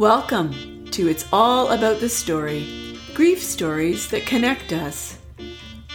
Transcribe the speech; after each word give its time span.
Welcome 0.00 0.86
to 0.92 1.08
It's 1.08 1.26
All 1.30 1.72
About 1.72 2.00
the 2.00 2.08
Story 2.08 2.96
grief 3.12 3.42
stories 3.42 4.08
that 4.08 4.24
connect 4.24 4.72
us. 4.72 5.18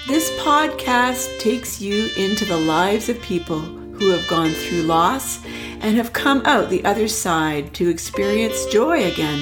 This 0.08 0.30
podcast 0.42 1.40
takes 1.40 1.82
you 1.82 2.12
into 2.16 2.46
the 2.46 2.56
lives 2.56 3.10
of 3.10 3.20
people 3.24 3.62
who 3.62 4.10
have 4.12 4.28
gone 4.28 4.52
through 4.52 4.84
loss 4.84 5.44
and 5.44 5.98
have 5.98 6.14
come 6.14 6.44
out 6.46 6.70
the 6.70 6.86
other 6.86 7.08
side 7.08 7.74
to 7.74 7.90
experience 7.90 8.68
joy 8.68 9.12
again. 9.12 9.40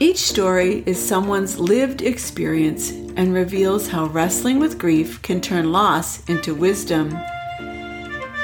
Each 0.00 0.18
story 0.18 0.82
is 0.84 0.98
someone's 0.98 1.56
lived 1.56 2.02
experience 2.02 2.90
and 2.90 3.32
reveals 3.32 3.86
how 3.86 4.06
wrestling 4.06 4.58
with 4.58 4.76
grief 4.76 5.22
can 5.22 5.40
turn 5.40 5.70
loss 5.70 6.28
into 6.28 6.52
wisdom. 6.52 7.16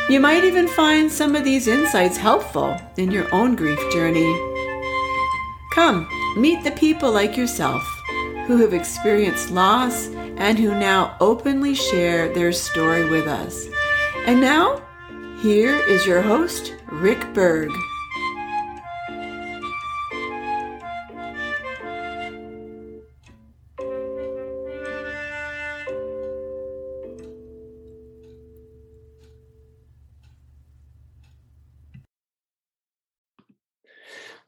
You 0.08 0.20
might 0.20 0.44
even 0.44 0.68
find 0.68 1.10
some 1.10 1.34
of 1.34 1.42
these 1.42 1.66
insights 1.66 2.16
helpful 2.16 2.80
in 2.96 3.10
your 3.10 3.32
own 3.34 3.56
grief 3.56 3.80
journey. 3.92 4.49
Come, 5.80 6.06
meet 6.36 6.62
the 6.62 6.72
people 6.72 7.10
like 7.10 7.38
yourself 7.38 7.82
who 8.46 8.58
have 8.58 8.74
experienced 8.74 9.50
loss 9.50 10.08
and 10.36 10.58
who 10.58 10.78
now 10.78 11.16
openly 11.20 11.74
share 11.74 12.30
their 12.34 12.52
story 12.52 13.08
with 13.08 13.26
us. 13.26 13.66
And 14.26 14.42
now, 14.42 14.82
here 15.40 15.74
is 15.74 16.04
your 16.04 16.20
host, 16.20 16.74
Rick 16.92 17.32
Berg. 17.32 17.70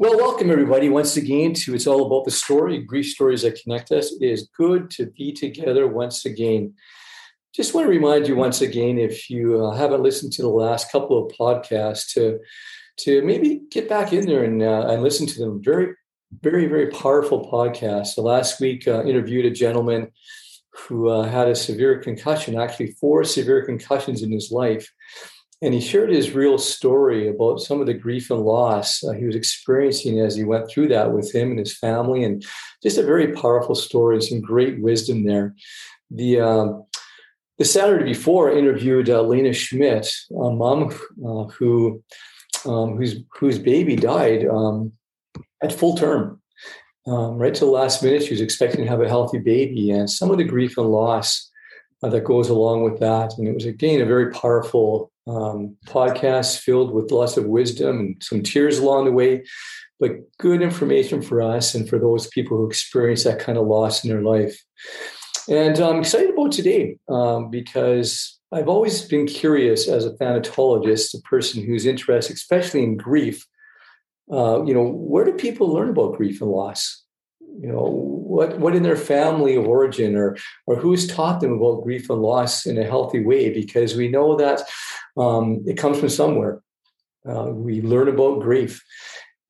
Well, 0.02 0.18
welcome 0.18 0.50
everybody 0.50 0.88
once 0.88 1.16
again 1.16 1.54
to 1.54 1.76
It's 1.76 1.86
All 1.86 2.04
About 2.04 2.24
the 2.24 2.32
Story, 2.32 2.78
grief 2.78 3.06
stories 3.06 3.42
that 3.42 3.62
connect 3.62 3.92
us. 3.92 4.10
It 4.10 4.28
is 4.28 4.48
good 4.56 4.90
to 4.90 5.06
be 5.06 5.32
together 5.32 5.86
once 5.86 6.24
again. 6.24 6.74
Just 7.54 7.72
want 7.72 7.84
to 7.84 7.88
remind 7.88 8.26
you 8.26 8.34
once 8.34 8.62
again, 8.62 8.98
if 8.98 9.30
you 9.30 9.64
uh, 9.64 9.76
haven't 9.76 10.02
listened 10.02 10.32
to 10.32 10.42
the 10.42 10.48
last 10.48 10.90
couple 10.90 11.24
of 11.24 11.32
podcasts, 11.38 12.12
to 12.14 12.40
to 13.04 13.22
maybe 13.22 13.62
get 13.70 13.88
back 13.88 14.12
in 14.12 14.26
there 14.26 14.42
and 14.42 14.60
uh, 14.60 14.88
and 14.88 15.04
listen 15.04 15.28
to 15.28 15.38
them. 15.38 15.62
Very, 15.62 15.94
very, 16.40 16.66
very 16.66 16.90
powerful 16.90 17.48
podcast. 17.48 18.06
So 18.08 18.22
last 18.22 18.60
week, 18.60 18.88
uh, 18.88 19.04
interviewed 19.04 19.46
a 19.46 19.52
gentleman 19.52 20.10
who 20.72 21.10
uh, 21.10 21.28
had 21.28 21.46
a 21.46 21.54
severe 21.54 22.00
concussion, 22.00 22.58
actually 22.58 22.90
four 23.00 23.22
severe 23.22 23.64
concussions 23.64 24.24
in 24.24 24.32
his 24.32 24.50
life 24.50 24.92
and 25.62 25.72
he 25.72 25.80
shared 25.80 26.10
his 26.10 26.32
real 26.32 26.58
story 26.58 27.28
about 27.28 27.60
some 27.60 27.80
of 27.80 27.86
the 27.86 27.94
grief 27.94 28.30
and 28.30 28.40
loss 28.40 29.02
uh, 29.04 29.12
he 29.12 29.24
was 29.24 29.36
experiencing 29.36 30.18
as 30.18 30.34
he 30.34 30.42
went 30.42 30.68
through 30.68 30.88
that 30.88 31.12
with 31.12 31.32
him 31.32 31.50
and 31.50 31.58
his 31.60 31.78
family, 31.78 32.24
and 32.24 32.44
just 32.82 32.98
a 32.98 33.02
very 33.04 33.32
powerful 33.32 33.76
story, 33.76 34.16
and 34.16 34.24
some 34.24 34.40
great 34.40 34.82
wisdom 34.82 35.24
there. 35.24 35.54
The 36.10 36.40
uh, 36.40 36.66
the 37.58 37.64
Saturday 37.64 38.04
before, 38.04 38.50
I 38.50 38.56
interviewed 38.56 39.08
uh, 39.08 39.22
Lena 39.22 39.52
Schmidt, 39.52 40.12
a 40.30 40.50
mom 40.50 40.92
uh, 41.24 41.44
who 41.44 42.02
um, 42.66 42.96
whose 42.96 43.20
whose 43.38 43.58
baby 43.58 43.94
died 43.94 44.46
um, 44.46 44.92
at 45.62 45.72
full 45.72 45.96
term. 45.96 46.40
Um, 47.06 47.36
right 47.36 47.54
to 47.54 47.64
the 47.64 47.70
last 47.70 48.02
minute, 48.02 48.22
she 48.22 48.30
was 48.30 48.40
expecting 48.40 48.84
to 48.84 48.90
have 48.90 49.00
a 49.00 49.08
healthy 49.08 49.38
baby, 49.38 49.92
and 49.92 50.10
some 50.10 50.30
of 50.32 50.38
the 50.38 50.44
grief 50.44 50.76
and 50.76 50.88
loss 50.88 51.50
uh, 52.02 52.08
that 52.08 52.24
goes 52.24 52.48
along 52.48 52.82
with 52.82 52.98
that. 52.98 53.32
And 53.38 53.46
it 53.46 53.54
was 53.54 53.64
again 53.64 54.00
a 54.00 54.06
very 54.06 54.32
powerful 54.32 55.11
um, 55.26 55.76
podcast 55.86 56.58
filled 56.58 56.92
with 56.92 57.12
lots 57.12 57.36
of 57.36 57.46
wisdom 57.46 57.98
and 58.00 58.22
some 58.22 58.42
tears 58.42 58.78
along 58.78 59.04
the 59.04 59.12
way, 59.12 59.44
but 60.00 60.12
good 60.38 60.62
information 60.62 61.22
for 61.22 61.40
us 61.40 61.74
and 61.74 61.88
for 61.88 61.98
those 61.98 62.26
people 62.28 62.56
who 62.56 62.66
experience 62.66 63.24
that 63.24 63.38
kind 63.38 63.58
of 63.58 63.66
loss 63.66 64.04
in 64.04 64.10
their 64.10 64.22
life. 64.22 64.60
And 65.48 65.78
I'm 65.78 66.00
excited 66.00 66.30
about 66.30 66.52
today 66.52 66.96
um, 67.08 67.50
because 67.50 68.38
I've 68.52 68.68
always 68.68 69.02
been 69.02 69.26
curious 69.26 69.88
as 69.88 70.04
a 70.04 70.12
thanatologist, 70.12 71.14
a 71.14 71.20
person 71.22 71.64
who's 71.64 71.86
interested, 71.86 72.36
especially 72.36 72.82
in 72.82 72.96
grief. 72.96 73.46
Uh, 74.30 74.64
you 74.64 74.72
know, 74.72 74.86
where 74.86 75.24
do 75.24 75.32
people 75.32 75.68
learn 75.68 75.88
about 75.88 76.16
grief 76.16 76.40
and 76.40 76.50
loss? 76.50 77.01
You 77.60 77.68
know 77.68 77.82
what 77.82 78.58
what 78.58 78.74
in 78.74 78.82
their 78.82 78.96
family 78.96 79.54
of 79.54 79.66
origin 79.66 80.16
or 80.16 80.36
or 80.66 80.76
who's 80.76 81.06
taught 81.06 81.40
them 81.40 81.52
about 81.52 81.82
grief 81.82 82.08
and 82.10 82.22
loss 82.22 82.66
in 82.66 82.78
a 82.78 82.84
healthy 82.84 83.22
way 83.22 83.52
because 83.52 83.94
we 83.94 84.08
know 84.08 84.36
that 84.36 84.62
um, 85.16 85.62
it 85.66 85.76
comes 85.76 85.98
from 85.98 86.08
somewhere. 86.08 86.62
Uh, 87.28 87.50
we 87.52 87.80
learn 87.82 88.08
about 88.08 88.40
grief. 88.40 88.82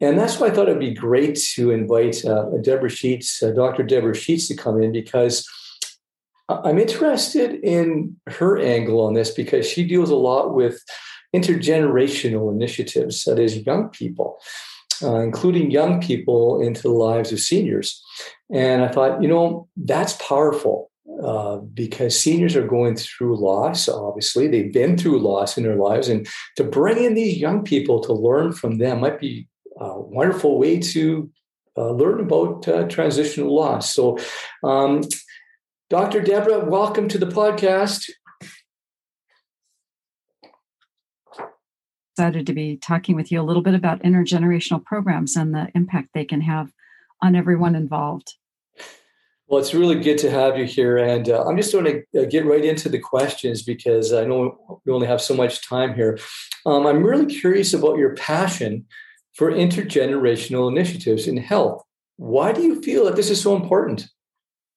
And 0.01 0.19
that's 0.19 0.41
why 0.41 0.49
i 0.49 0.51
thought 0.51 0.69
it'd 0.69 0.81
be 0.81 0.93
great 0.93 1.39
to 1.55 1.71
invite 1.71 2.25
uh, 2.25 2.47
deborah 2.61 2.91
sheets 2.91 3.41
uh, 3.41 3.53
dr 3.53 3.83
deborah 3.85 4.17
sheets 4.17 4.49
to 4.49 4.57
come 4.57 4.83
in 4.83 4.91
because 4.91 5.49
i'm 6.49 6.77
interested 6.77 7.55
in 7.63 8.17
her 8.27 8.59
angle 8.59 9.01
on 9.01 9.15
this 9.15 9.31
because 9.31 9.65
she 9.65 9.87
deals 9.87 10.11
a 10.11 10.17
lot 10.17 10.55
with 10.55 10.83
intergenerational 11.35 12.53
initiatives 12.53 13.23
that 13.25 13.39
is 13.39 13.65
young 13.65 13.91
people 13.91 14.41
uh, 15.03 15.21
including 15.21 15.71
young 15.71 16.01
people 16.01 16.61
into 16.61 16.83
the 16.83 16.91
lives 16.91 17.33
of 17.33 17.41
seniors. 17.41 18.03
And 18.53 18.83
I 18.83 18.89
thought, 18.89 19.23
you 19.23 19.29
know, 19.29 19.69
that's 19.77 20.15
powerful 20.15 20.91
uh, 21.23 21.57
because 21.57 22.19
seniors 22.19 22.57
are 22.57 22.67
going 22.67 22.97
through 22.97 23.37
loss. 23.37 23.89
Obviously, 23.89 24.49
they've 24.49 24.73
been 24.73 24.97
through 24.97 25.21
loss 25.21 25.57
in 25.57 25.65
their 25.65 25.77
lives, 25.77 26.09
and 26.09 26.27
to 26.57 26.65
bring 26.65 27.03
in 27.03 27.15
these 27.15 27.39
young 27.39 27.65
people 27.65 28.01
to 28.01 28.13
learn 28.13 28.53
from 28.53 28.79
them 28.79 29.01
might 29.01 29.21
be 29.21 29.49
a 29.79 30.01
wonderful 30.01 30.59
way 30.59 30.79
to 30.79 31.31
uh, 31.77 31.91
learn 31.91 32.21
about 32.21 32.67
uh, 32.69 32.87
transitional 32.89 33.55
loss. 33.55 33.95
So, 33.95 34.19
um, 34.63 35.03
Dr. 35.91 36.21
Deborah, 36.21 36.65
welcome 36.65 37.09
to 37.09 37.19
the 37.19 37.27
podcast. 37.27 38.09
Excited 42.13 42.47
to 42.47 42.53
be 42.53 42.77
talking 42.77 43.17
with 43.17 43.33
you 43.33 43.41
a 43.41 43.43
little 43.43 43.63
bit 43.63 43.75
about 43.75 44.03
intergenerational 44.03 44.85
programs 44.85 45.35
and 45.35 45.55
the 45.55 45.69
impact 45.75 46.11
they 46.13 46.25
can 46.25 46.43
have 46.43 46.71
on 47.23 47.35
everyone 47.35 47.75
involved. 47.75 48.35
Well, 49.47 49.61
it's 49.61 49.75
really 49.75 50.01
good 50.01 50.19
to 50.19 50.31
have 50.31 50.59
you 50.59 50.65
here. 50.65 50.99
And 50.99 51.29
uh, 51.29 51.45
I'm 51.45 51.57
just 51.57 51.73
going 51.73 51.85
to 51.85 52.23
uh, 52.23 52.27
get 52.27 52.45
right 52.45 52.65
into 52.65 52.89
the 52.89 52.99
questions 52.99 53.63
because 53.63 54.13
I 54.13 54.25
know 54.25 54.81
we 54.85 54.93
only 54.93 55.07
have 55.07 55.21
so 55.23 55.35
much 55.35 55.67
time 55.67 55.95
here. 55.95 56.19
Um, 56.67 56.87
I'm 56.87 57.03
really 57.03 57.27
curious 57.27 57.73
about 57.73 57.99
your 57.99 58.15
passion 58.15 58.87
for 59.35 59.51
intergenerational 59.51 60.71
initiatives 60.71 61.27
in 61.27 61.39
health. 61.39 61.83
Why 62.17 62.53
do 62.53 62.63
you 62.63 62.83
feel 62.83 63.07
that 63.07 63.17
this 63.17 63.31
is 63.31 63.41
so 63.41 63.57
important? 63.57 64.07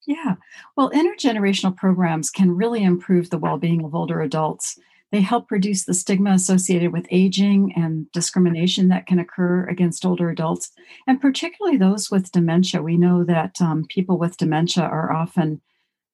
Yeah, 0.07 0.35
well, 0.77 0.91
intergenerational 0.91 1.75
programs 1.75 2.29
can 2.29 2.51
really 2.51 2.83
improve 2.83 3.29
the 3.29 3.37
well 3.37 3.57
being 3.57 3.83
of 3.83 3.95
older 3.95 4.21
adults 4.21 4.77
they 5.15 5.21
help 5.21 5.49
reduce 5.49 5.85
the 5.85 5.93
stigma 5.93 6.31
associated 6.31 6.91
with 6.91 7.07
aging 7.09 7.71
and 7.77 8.11
discrimination 8.11 8.89
that 8.89 9.07
can 9.07 9.17
occur 9.17 9.65
against 9.69 10.05
older 10.05 10.29
adults, 10.29 10.73
and 11.07 11.21
particularly 11.21 11.77
those 11.77 12.11
with 12.11 12.33
dementia. 12.33 12.81
We 12.81 12.97
know 12.97 13.23
that 13.23 13.55
um, 13.61 13.85
people 13.87 14.17
with 14.17 14.35
dementia 14.35 14.83
are 14.83 15.13
often 15.13 15.61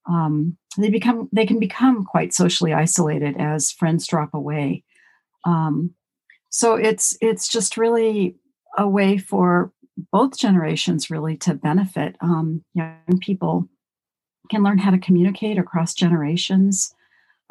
um, 0.08 0.56
they 0.78 0.92
become 0.92 1.30
they 1.34 1.48
can 1.48 1.60
become 1.60 2.06
quite 2.06 2.32
socially 2.32 2.74
isolated 2.74 3.38
as 3.40 3.72
friends 3.72 4.06
drop 4.06 4.36
away. 4.36 4.84
Um, 5.46 5.96
so 6.50 6.76
it's 6.76 7.18
it's 7.22 7.48
just 7.48 7.78
really 7.78 8.36
a 8.78 8.88
way 8.88 9.18
for 9.18 9.72
both 10.12 10.38
generations 10.38 11.10
really 11.10 11.38
to 11.38 11.56
benefit. 11.56 12.18
Um, 12.22 12.64
young 12.76 13.18
people 13.20 13.68
can 14.52 14.62
learn 14.62 14.78
how 14.78 14.92
to 14.92 15.00
communicate 15.00 15.58
across 15.58 15.96
generations. 15.96 16.94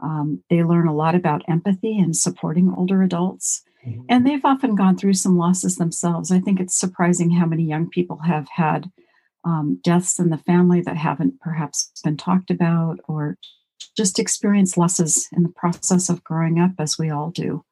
Um, 0.03 0.43
they 0.51 0.63
learn 0.63 0.89
a 0.89 0.95
lot 0.95 1.15
about 1.15 1.43
empathy 1.49 1.99
and 1.99 2.17
supporting 2.17 2.73
older 2.77 3.03
adults. 3.03 3.63
Mm-hmm. 3.87 4.03
And 4.09 4.27
they've 4.27 4.45
often 4.45 4.75
gone 4.75 4.97
through 4.97 5.15
some 5.15 5.37
losses 5.37 5.77
themselves. 5.77 6.31
I 6.31 6.41
think 6.41 6.61
it's 6.61 6.79
surprising 6.79 7.31
how 7.31 7.47
many 7.47 7.65
young 7.65 7.89
people 7.89 8.19
have 8.19 8.49
had 8.55 8.91
um, 9.45 9.81
deaths 9.83 10.19
in 10.19 10.31
the 10.31 10.39
family 10.39 10.83
that 10.83 10.97
haven't 10.97 11.41
perhaps 11.41 11.91
been 12.05 12.17
talked 12.17 12.51
about 12.51 13.01
or 13.09 13.39
just 13.97 14.19
experienced 14.19 14.77
losses 14.77 15.29
in 15.33 15.43
the 15.43 15.49
process 15.49 16.09
of 16.11 16.23
growing 16.25 16.59
up, 16.59 16.73
as 16.79 16.99
we 16.99 17.11
all 17.11 17.31
do. 17.31 17.65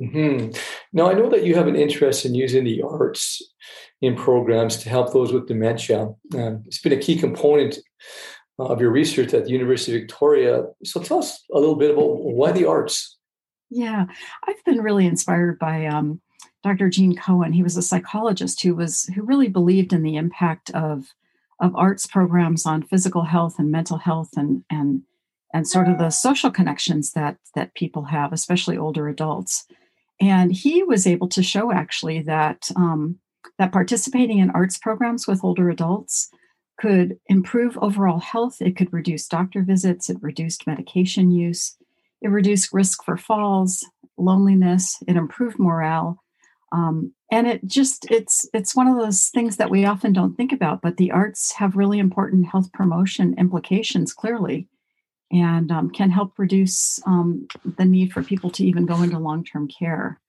Mm-hmm. 0.00 0.58
Now, 0.92 1.10
I 1.10 1.14
know 1.14 1.28
that 1.28 1.44
you 1.44 1.54
have 1.56 1.66
an 1.66 1.76
interest 1.76 2.24
in 2.24 2.34
using 2.34 2.64
the 2.64 2.82
arts 2.82 3.42
in 4.00 4.16
programs 4.16 4.78
to 4.78 4.88
help 4.88 5.12
those 5.12 5.32
with 5.32 5.46
dementia. 5.46 6.08
Um, 6.34 6.62
it's 6.66 6.80
been 6.80 6.92
a 6.92 6.96
key 6.96 7.16
component 7.16 7.78
of 8.66 8.80
your 8.80 8.90
research 8.90 9.34
at 9.34 9.44
the 9.44 9.50
University 9.50 9.94
of 9.94 10.02
Victoria. 10.02 10.64
So 10.84 11.00
tell 11.00 11.18
us 11.18 11.44
a 11.52 11.58
little 11.58 11.76
bit 11.76 11.90
about 11.90 12.16
why 12.18 12.52
the 12.52 12.66
arts. 12.66 13.16
Yeah, 13.70 14.06
I've 14.48 14.64
been 14.64 14.80
really 14.80 15.06
inspired 15.06 15.58
by 15.58 15.86
um, 15.86 16.20
Dr. 16.62 16.90
Gene 16.90 17.16
Cohen. 17.16 17.52
He 17.52 17.62
was 17.62 17.76
a 17.76 17.82
psychologist 17.82 18.62
who 18.62 18.74
was 18.74 19.04
who 19.14 19.22
really 19.22 19.48
believed 19.48 19.92
in 19.92 20.02
the 20.02 20.16
impact 20.16 20.70
of 20.70 21.14
of 21.60 21.76
arts 21.76 22.06
programs 22.06 22.64
on 22.64 22.82
physical 22.82 23.22
health 23.22 23.56
and 23.58 23.70
mental 23.70 23.98
health 23.98 24.30
and 24.36 24.64
and 24.70 25.02
and 25.52 25.66
sort 25.66 25.88
of 25.88 25.98
the 25.98 26.10
social 26.10 26.50
connections 26.50 27.12
that 27.12 27.36
that 27.54 27.74
people 27.74 28.04
have, 28.04 28.32
especially 28.32 28.76
older 28.76 29.08
adults. 29.08 29.66
And 30.20 30.52
he 30.52 30.82
was 30.82 31.06
able 31.06 31.28
to 31.28 31.42
show 31.42 31.72
actually 31.72 32.22
that 32.22 32.70
um, 32.76 33.18
that 33.58 33.72
participating 33.72 34.38
in 34.38 34.50
arts 34.50 34.78
programs 34.78 35.26
with 35.26 35.44
older 35.44 35.70
adults 35.70 36.30
could 36.80 37.18
improve 37.26 37.76
overall 37.78 38.20
health. 38.20 38.62
It 38.62 38.76
could 38.76 38.92
reduce 38.92 39.28
doctor 39.28 39.62
visits. 39.62 40.08
It 40.08 40.16
reduced 40.22 40.66
medication 40.66 41.30
use. 41.30 41.76
It 42.22 42.28
reduced 42.28 42.72
risk 42.72 43.04
for 43.04 43.16
falls, 43.16 43.84
loneliness. 44.16 44.96
It 45.06 45.16
improved 45.16 45.58
morale. 45.58 46.22
Um, 46.72 47.12
and 47.30 47.46
it 47.46 47.66
just 47.66 48.10
it's 48.10 48.48
it's 48.52 48.74
one 48.74 48.86
of 48.86 48.96
those 48.96 49.28
things 49.28 49.56
that 49.56 49.70
we 49.70 49.84
often 49.84 50.12
don't 50.12 50.36
think 50.36 50.52
about 50.52 50.82
but 50.82 50.96
the 50.96 51.10
arts 51.10 51.52
have 51.52 51.76
really 51.76 51.98
important 51.98 52.46
health 52.46 52.72
promotion 52.72 53.34
implications 53.38 54.12
clearly 54.12 54.68
and 55.32 55.70
um, 55.70 55.90
can 55.90 56.10
help 56.10 56.38
reduce 56.38 57.00
um, 57.06 57.46
the 57.76 57.84
need 57.84 58.12
for 58.12 58.22
people 58.22 58.50
to 58.50 58.64
even 58.64 58.86
go 58.86 59.02
into 59.02 59.18
long-term 59.18 59.68
care 59.68 60.20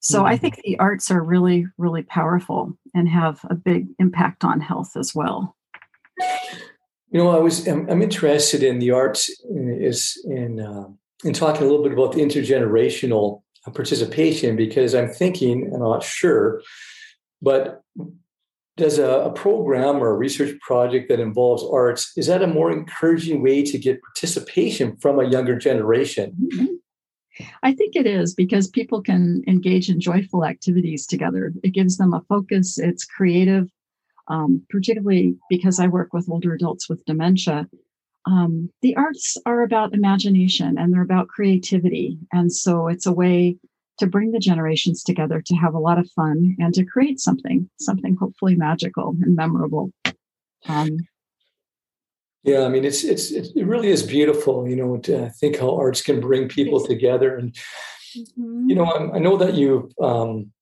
so 0.00 0.18
mm-hmm. 0.18 0.28
i 0.28 0.36
think 0.36 0.56
the 0.56 0.78
arts 0.78 1.10
are 1.10 1.22
really 1.22 1.66
really 1.78 2.02
powerful 2.02 2.76
and 2.94 3.08
have 3.08 3.40
a 3.50 3.54
big 3.54 3.88
impact 3.98 4.44
on 4.44 4.60
health 4.60 4.96
as 4.96 5.14
well 5.14 5.55
you 6.18 7.18
know 7.18 7.30
i 7.30 7.38
was 7.38 7.66
i'm, 7.66 7.88
I'm 7.88 8.02
interested 8.02 8.62
in 8.62 8.78
the 8.78 8.90
arts 8.90 9.30
is 9.50 10.22
in 10.24 10.60
uh, 10.60 10.88
in 11.24 11.32
talking 11.32 11.62
a 11.62 11.66
little 11.66 11.82
bit 11.82 11.92
about 11.92 12.12
the 12.12 12.20
intergenerational 12.20 13.42
participation 13.72 14.56
because 14.56 14.94
I'm 14.94 15.08
thinking, 15.08 15.70
I'm 15.72 15.80
not 15.80 16.02
sure, 16.02 16.62
but 17.42 17.82
does 18.76 18.98
a, 18.98 19.08
a, 19.08 19.32
program 19.32 19.96
or 19.96 20.10
a 20.10 20.16
research 20.16 20.58
project 20.60 21.08
that 21.08 21.18
involves 21.18 21.64
arts 21.72 22.12
is 22.16 22.26
that 22.26 22.42
a 22.42 22.46
more 22.46 22.70
encouraging 22.70 23.42
way 23.42 23.62
to 23.62 23.78
get 23.78 24.02
participation 24.02 24.96
from 24.98 25.18
a 25.18 25.28
younger 25.28 25.56
generation? 25.56 26.36
Mm-hmm. 26.54 27.44
i 27.62 27.72
think 27.72 27.96
it 27.96 28.06
is 28.06 28.34
because 28.34 28.68
people 28.68 29.02
can 29.02 29.42
engage 29.46 29.88
in 29.88 29.98
joyful 29.98 30.44
activities 30.44 31.06
together. 31.06 31.52
It 31.62 31.70
gives 31.70 31.96
them 31.96 32.12
a 32.12 32.22
focus. 32.28 32.78
It's 32.78 33.04
creative 33.04 33.70
um, 34.28 34.64
particularly 34.68 35.36
because 35.48 35.78
i 35.80 35.86
work 35.86 36.12
with 36.12 36.28
older 36.28 36.52
adults 36.54 36.88
with 36.88 37.04
dementia 37.04 37.68
um, 38.26 38.70
the 38.82 38.96
arts 38.96 39.36
are 39.46 39.62
about 39.62 39.94
imagination 39.94 40.76
and 40.78 40.92
they're 40.92 41.02
about 41.02 41.28
creativity. 41.28 42.18
And 42.32 42.52
so 42.52 42.88
it's 42.88 43.06
a 43.06 43.12
way 43.12 43.56
to 43.98 44.06
bring 44.06 44.32
the 44.32 44.38
generations 44.38 45.02
together 45.02 45.40
to 45.46 45.54
have 45.54 45.74
a 45.74 45.78
lot 45.78 45.98
of 45.98 46.10
fun 46.10 46.56
and 46.58 46.74
to 46.74 46.84
create 46.84 47.20
something, 47.20 47.70
something 47.78 48.16
hopefully 48.16 48.56
magical 48.56 49.16
and 49.22 49.36
memorable. 49.36 49.90
Um, 50.68 50.98
yeah, 52.42 52.64
I 52.64 52.68
mean, 52.68 52.84
it's, 52.84 53.04
it's, 53.04 53.30
it 53.30 53.66
really 53.66 53.88
is 53.88 54.02
beautiful, 54.02 54.68
you 54.68 54.76
know, 54.76 54.98
to 54.98 55.30
think 55.30 55.58
how 55.58 55.76
arts 55.76 56.02
can 56.02 56.20
bring 56.20 56.48
people 56.48 56.84
together. 56.84 57.36
And, 57.36 57.54
mm-hmm. 58.16 58.68
you 58.68 58.74
know, 58.74 58.84
I, 58.84 59.16
I, 59.16 59.18
know 59.18 59.36
that 59.36 59.54
you, 59.54 59.90
um, 60.00 60.52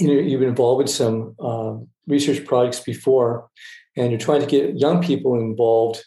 you 0.00 0.08
know, 0.08 0.14
you've 0.14 0.40
been 0.40 0.48
involved 0.48 0.82
in 0.82 0.88
some 0.88 1.34
uh, 1.38 1.76
research 2.08 2.44
projects 2.44 2.80
before, 2.80 3.48
and 3.96 4.10
you're 4.10 4.20
trying 4.20 4.40
to 4.40 4.46
get 4.46 4.78
young 4.78 5.02
people 5.02 5.34
involved 5.38 6.02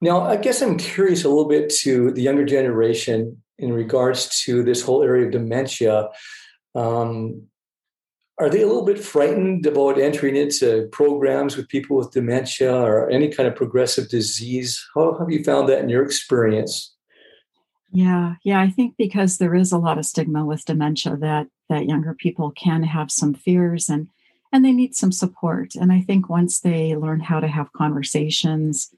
now, 0.00 0.22
I 0.22 0.36
guess 0.36 0.62
I'm 0.62 0.78
curious 0.78 1.24
a 1.24 1.28
little 1.28 1.48
bit 1.48 1.70
to 1.80 2.10
the 2.12 2.22
younger 2.22 2.44
generation 2.44 3.42
in 3.58 3.72
regards 3.72 4.40
to 4.44 4.62
this 4.62 4.82
whole 4.82 5.02
area 5.02 5.26
of 5.26 5.32
dementia. 5.32 6.08
Um, 6.74 7.42
are 8.38 8.48
they 8.48 8.62
a 8.62 8.66
little 8.66 8.86
bit 8.86 8.98
frightened 8.98 9.66
about 9.66 10.00
entering 10.00 10.36
into 10.36 10.88
programs 10.92 11.56
with 11.56 11.68
people 11.68 11.98
with 11.98 12.12
dementia 12.12 12.74
or 12.74 13.10
any 13.10 13.28
kind 13.28 13.46
of 13.46 13.54
progressive 13.54 14.08
disease? 14.08 14.82
How 14.94 15.18
have 15.18 15.30
you 15.30 15.44
found 15.44 15.68
that 15.68 15.80
in 15.80 15.90
your 15.90 16.02
experience? 16.02 16.94
Yeah, 17.92 18.36
yeah, 18.42 18.60
I 18.60 18.70
think 18.70 18.94
because 18.96 19.36
there 19.36 19.54
is 19.54 19.72
a 19.72 19.78
lot 19.78 19.98
of 19.98 20.06
stigma 20.06 20.46
with 20.46 20.64
dementia 20.64 21.16
that 21.18 21.48
that 21.68 21.86
younger 21.86 22.14
people 22.14 22.52
can 22.52 22.84
have 22.84 23.10
some 23.10 23.34
fears 23.34 23.90
and 23.90 24.08
and 24.52 24.64
they 24.64 24.72
need 24.72 24.94
some 24.94 25.12
support. 25.12 25.74
And 25.74 25.92
I 25.92 26.00
think 26.00 26.28
once 26.28 26.60
they 26.60 26.96
learn 26.96 27.20
how 27.20 27.40
to 27.40 27.48
have 27.48 27.72
conversations 27.72 28.92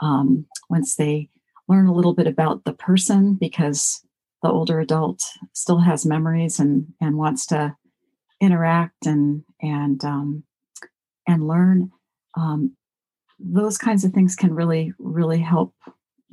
um, 0.00 0.46
once 0.68 0.96
they 0.96 1.30
learn 1.68 1.86
a 1.86 1.94
little 1.94 2.14
bit 2.14 2.26
about 2.26 2.64
the 2.64 2.72
person 2.72 3.34
because 3.34 4.04
the 4.42 4.50
older 4.50 4.80
adult 4.80 5.22
still 5.52 5.78
has 5.78 6.04
memories 6.04 6.58
and 6.60 6.86
and 7.00 7.16
wants 7.16 7.46
to 7.46 7.74
interact 8.40 9.06
and 9.06 9.44
and 9.62 10.04
um, 10.04 10.44
and 11.26 11.46
learn 11.46 11.90
um, 12.36 12.76
those 13.38 13.78
kinds 13.78 14.04
of 14.04 14.12
things 14.12 14.36
can 14.36 14.54
really 14.54 14.92
really 14.98 15.38
help 15.38 15.74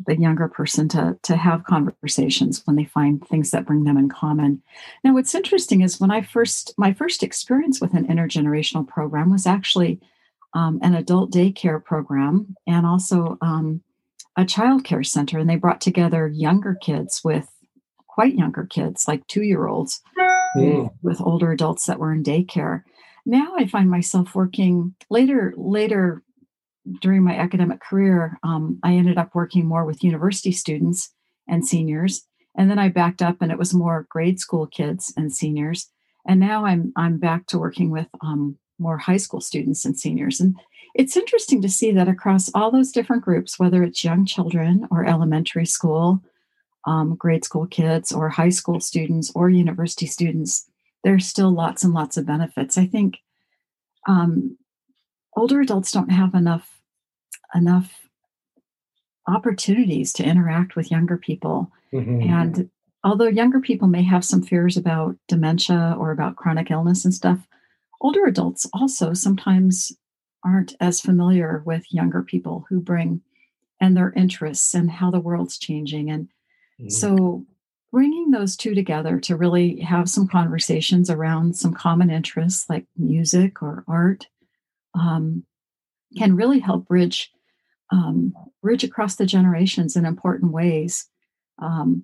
the 0.06 0.18
younger 0.18 0.48
person 0.48 0.88
to 0.88 1.18
to 1.24 1.36
have 1.36 1.64
conversations 1.66 2.62
when 2.66 2.76
they 2.76 2.86
find 2.86 3.26
things 3.28 3.52
that 3.52 3.66
bring 3.66 3.84
them 3.84 3.98
in 3.98 4.10
common 4.10 4.62
now 5.04 5.14
what's 5.14 5.36
interesting 5.36 5.82
is 5.82 6.00
when 6.00 6.12
i 6.12 6.22
first 6.22 6.74
my 6.78 6.94
first 6.94 7.24
experience 7.24 7.80
with 7.80 7.94
an 7.94 8.08
intergenerational 8.08 8.88
program 8.88 9.32
was 9.32 9.46
actually 9.46 10.00
um, 10.54 10.80
an 10.82 10.96
adult 10.96 11.32
daycare 11.32 11.84
program 11.84 12.56
and 12.68 12.86
also 12.86 13.38
um, 13.42 13.82
a 14.36 14.46
child 14.46 14.84
care 14.84 15.04
center. 15.04 15.40
And 15.40 15.50
they 15.50 15.56
brought 15.56 15.82
together 15.82 16.28
younger 16.28 16.76
kids 16.82 17.22
with 17.24 17.48
quite 18.08 18.36
younger 18.36 18.66
kids, 18.66 19.08
like 19.08 19.26
two 19.28 19.44
year 19.44 19.68
olds, 19.68 20.02
mm. 20.56 20.92
with 21.02 21.22
older 21.22 21.52
adults 21.52 21.86
that 21.86 22.00
were 22.00 22.14
in 22.14 22.24
daycare. 22.24 22.84
Now 23.26 23.54
I 23.58 23.68
find 23.68 23.90
myself 23.90 24.36
working 24.36 24.96
later, 25.10 25.54
later 25.56 26.24
during 27.02 27.24
my 27.24 27.36
academic 27.36 27.80
career. 27.82 28.40
Um, 28.44 28.80
I 28.84 28.94
ended 28.94 29.18
up 29.18 29.36
working 29.36 29.66
more 29.66 29.86
with 29.86 30.04
university 30.04 30.52
students 30.52 31.14
and 31.48 31.66
seniors. 31.66 32.26
And 32.56 32.70
then 32.70 32.80
I 32.80 32.90
backed 32.90 33.22
up 33.22 33.38
and 33.42 33.52
it 33.52 33.58
was 33.58 33.74
more 33.74 34.08
grade 34.10 34.40
school 34.40 34.68
kids 34.68 35.14
and 35.16 35.34
seniors. 35.34 35.90
And 36.28 36.40
now 36.40 36.66
I'm 36.66 36.92
I'm 36.96 37.18
back 37.18 37.48
to 37.48 37.60
working 37.60 37.90
with 37.90 38.08
um, 38.22 38.58
more 38.78 38.98
high 38.98 39.18
school 39.18 39.42
students 39.42 39.86
and 39.86 39.98
seniors. 39.98 40.40
And 40.40 40.56
it's 40.94 41.16
interesting 41.16 41.62
to 41.62 41.70
see 41.70 41.92
that 41.92 42.08
across 42.08 42.50
all 42.54 42.72
those 42.72 42.92
different 42.92 43.24
groups, 43.24 43.58
whether 43.58 43.84
it's 43.84 44.04
young 44.04 44.26
children 44.26 44.88
or 44.92 45.06
elementary 45.06 45.66
school, 45.66 46.22
um, 46.86 47.16
grade 47.16 47.46
school 47.46 47.68
kids, 47.68 48.12
or 48.12 48.30
high 48.30 48.50
school 48.50 48.80
students 48.80 49.32
or 49.34 49.50
university 49.50 50.06
students, 50.06 50.70
there's 51.04 51.26
still 51.26 51.52
lots 51.52 51.84
and 51.84 51.94
lots 51.94 52.18
of 52.18 52.26
benefits. 52.26 52.78
I 52.78 52.86
think 52.86 53.20
um, 54.08 54.58
older 55.36 55.62
adults 55.62 55.92
don't 55.92 56.12
have 56.12 56.36
enough 56.36 56.71
enough 57.56 58.08
opportunities 59.28 60.14
to 60.14 60.24
interact 60.24 60.76
with 60.76 60.92
younger 60.92 61.18
people, 61.18 61.72
mm-hmm. 61.94 62.22
and 62.22 62.70
although 63.04 63.28
younger 63.28 63.60
people 63.60 63.88
may 63.88 64.04
have 64.04 64.26
some 64.26 64.42
fears 64.42 64.78
about 64.78 65.16
dementia 65.28 65.96
or 66.00 66.12
about 66.12 66.36
chronic 66.36 66.72
illness 66.72 67.06
and 67.06 67.14
stuff, 67.14 67.48
older 68.02 68.26
adults 68.26 68.68
also 68.74 69.14
sometimes 69.14 69.92
aren't 70.44 70.76
as 70.80 71.02
familiar 71.02 71.62
with 71.66 71.86
younger 71.92 72.24
people 72.24 72.66
who 72.70 72.80
bring 72.80 73.22
and 73.80 73.96
their 73.96 74.12
interests 74.14 74.74
and 74.74 74.90
how 74.90 75.12
the 75.12 75.20
world's 75.20 75.58
changing 75.58 76.10
and 76.10 76.26
mm-hmm. 76.80 76.90
so 76.90 77.46
bringing 77.92 78.32
those 78.32 78.56
two 78.56 78.74
together 78.74 79.20
to 79.20 79.36
really 79.36 79.80
have 79.82 80.10
some 80.10 80.28
conversations 80.28 81.10
around 81.10 81.56
some 81.56 81.74
common 81.74 82.10
interests 82.10 82.70
like 82.70 82.86
music 82.98 83.62
or 83.62 83.84
art 83.88 84.28
um, 84.94 85.44
can 86.18 86.36
really 86.36 86.60
help 86.60 86.88
bridge 86.88 87.32
um, 87.92 88.34
bridge 88.62 88.84
across 88.84 89.16
the 89.16 89.26
generations 89.26 89.96
in 89.96 90.06
important 90.06 90.52
ways 90.52 91.08
um, 91.62 92.04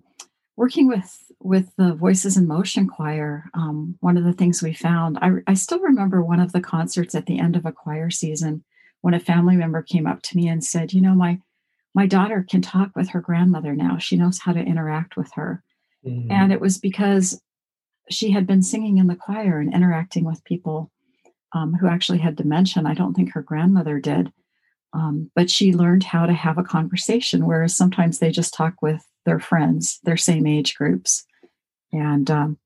working 0.55 0.87
with 0.87 1.23
with 1.39 1.71
the 1.77 1.93
Voices 1.93 2.35
in 2.35 2.47
Motion 2.47 2.87
choir, 2.87 3.45
um, 3.53 3.95
one 3.99 4.17
of 4.17 4.23
the 4.23 4.33
things 4.33 4.63
we 4.63 4.73
found, 4.73 5.19
I, 5.21 5.33
I 5.45 5.53
still 5.53 5.79
remember 5.79 6.23
one 6.23 6.39
of 6.39 6.51
the 6.51 6.61
concerts 6.61 7.13
at 7.13 7.27
the 7.27 7.37
end 7.37 7.55
of 7.55 7.65
a 7.65 7.71
choir 7.71 8.09
season 8.09 8.63
when 9.01 9.13
a 9.13 9.19
family 9.19 9.55
member 9.55 9.83
came 9.83 10.07
up 10.07 10.23
to 10.23 10.37
me 10.37 10.47
and 10.47 10.63
said, 10.63 10.93
"You 10.93 11.01
know, 11.01 11.15
my 11.15 11.39
my 11.93 12.07
daughter 12.07 12.45
can 12.47 12.61
talk 12.61 12.95
with 12.95 13.09
her 13.09 13.21
grandmother 13.21 13.75
now. 13.75 13.97
She 13.97 14.17
knows 14.17 14.39
how 14.39 14.53
to 14.53 14.59
interact 14.59 15.15
with 15.15 15.31
her," 15.33 15.63
mm-hmm. 16.05 16.31
and 16.31 16.51
it 16.51 16.61
was 16.61 16.77
because 16.77 17.41
she 18.09 18.31
had 18.31 18.47
been 18.47 18.63
singing 18.63 18.97
in 18.97 19.07
the 19.07 19.15
choir 19.15 19.59
and 19.59 19.73
interacting 19.73 20.25
with 20.25 20.43
people 20.43 20.91
um, 21.53 21.73
who 21.75 21.87
actually 21.87 22.19
had 22.19 22.35
dementia. 22.35 22.83
I 22.85 22.93
don't 22.93 23.13
think 23.13 23.33
her 23.33 23.41
grandmother 23.41 23.99
did. 23.99 24.31
Um, 24.93 25.29
but 25.35 25.49
she 25.49 25.73
learned 25.73 26.03
how 26.03 26.25
to 26.25 26.33
have 26.33 26.57
a 26.57 26.63
conversation, 26.63 27.45
whereas 27.45 27.75
sometimes 27.75 28.19
they 28.19 28.31
just 28.31 28.53
talk 28.53 28.81
with 28.81 29.05
their 29.25 29.39
friends, 29.39 29.99
their 30.03 30.17
same 30.17 30.47
age 30.47 30.75
groups. 30.75 31.25
And 31.91 32.29
um, 32.31 32.57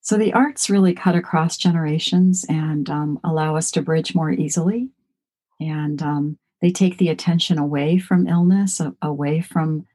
so 0.00 0.16
the 0.16 0.32
arts 0.32 0.70
really 0.70 0.94
cut 0.94 1.14
across 1.14 1.56
generations 1.56 2.44
and 2.48 2.88
um, 2.90 3.20
allow 3.24 3.56
us 3.56 3.70
to 3.72 3.82
bridge 3.82 4.14
more 4.14 4.30
easily. 4.30 4.90
And 5.60 6.02
um, 6.02 6.38
they 6.60 6.70
take 6.70 6.98
the 6.98 7.08
attention 7.10 7.58
away 7.58 7.98
from 7.98 8.26
illness, 8.26 8.80
away 9.02 9.40
from, 9.40 9.86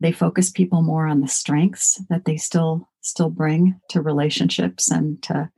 they 0.00 0.12
focus 0.12 0.50
people 0.50 0.82
more 0.82 1.06
on 1.06 1.20
the 1.20 1.28
strengths 1.28 2.00
that 2.08 2.24
they 2.24 2.36
still 2.36 2.88
still 3.02 3.30
bring 3.30 3.80
to 3.90 4.00
relationships 4.00 4.90
and 4.90 5.20
to 5.24 5.50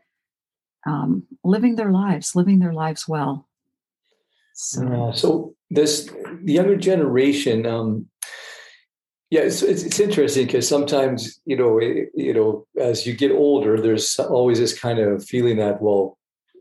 um, 0.87 1.25
living 1.45 1.77
their 1.77 1.93
lives, 1.93 2.35
living 2.35 2.59
their 2.59 2.73
lives 2.73 3.07
well. 3.07 3.49
So, 4.55 5.13
so 5.15 5.55
this 5.71 6.09
the 6.43 6.53
younger 6.53 6.77
generation, 6.77 7.67
um, 7.67 8.07
yeah, 9.31 9.41
it's, 9.41 9.63
it's, 9.63 9.83
it's 9.83 9.99
interesting 9.99 10.47
because 10.47 10.69
sometimes 10.69 11.41
you 11.45 11.57
know 11.57 11.79
it, 11.79 12.11
you 12.15 12.33
know 12.33 12.67
as 12.81 13.07
you 13.07 13.15
get 13.15 13.33
older, 13.33 13.81
there's 13.81 14.19
always 14.19 14.59
this 14.59 14.79
kind 14.79 14.99
of 15.01 15.25
feeling 15.25 15.57
that 15.57 15.83
well, 15.83 16.17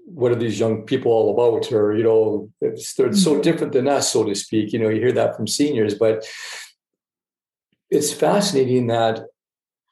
what 0.05 0.31
are 0.31 0.35
these 0.35 0.59
young 0.59 0.83
people 0.83 1.11
all 1.11 1.33
about? 1.33 1.71
Or, 1.71 1.95
you 1.95 2.03
know, 2.03 2.49
it's, 2.61 2.93
they're 2.95 3.13
so 3.13 3.33
mm-hmm. 3.33 3.41
different 3.41 3.73
than 3.73 3.87
us, 3.87 4.11
so 4.11 4.23
to 4.23 4.35
speak. 4.35 4.73
You 4.73 4.79
know, 4.79 4.89
you 4.89 4.99
hear 4.99 5.13
that 5.13 5.35
from 5.35 5.47
seniors, 5.47 5.95
but 5.95 6.25
it's 7.89 8.11
fascinating 8.11 8.87
that 8.87 9.21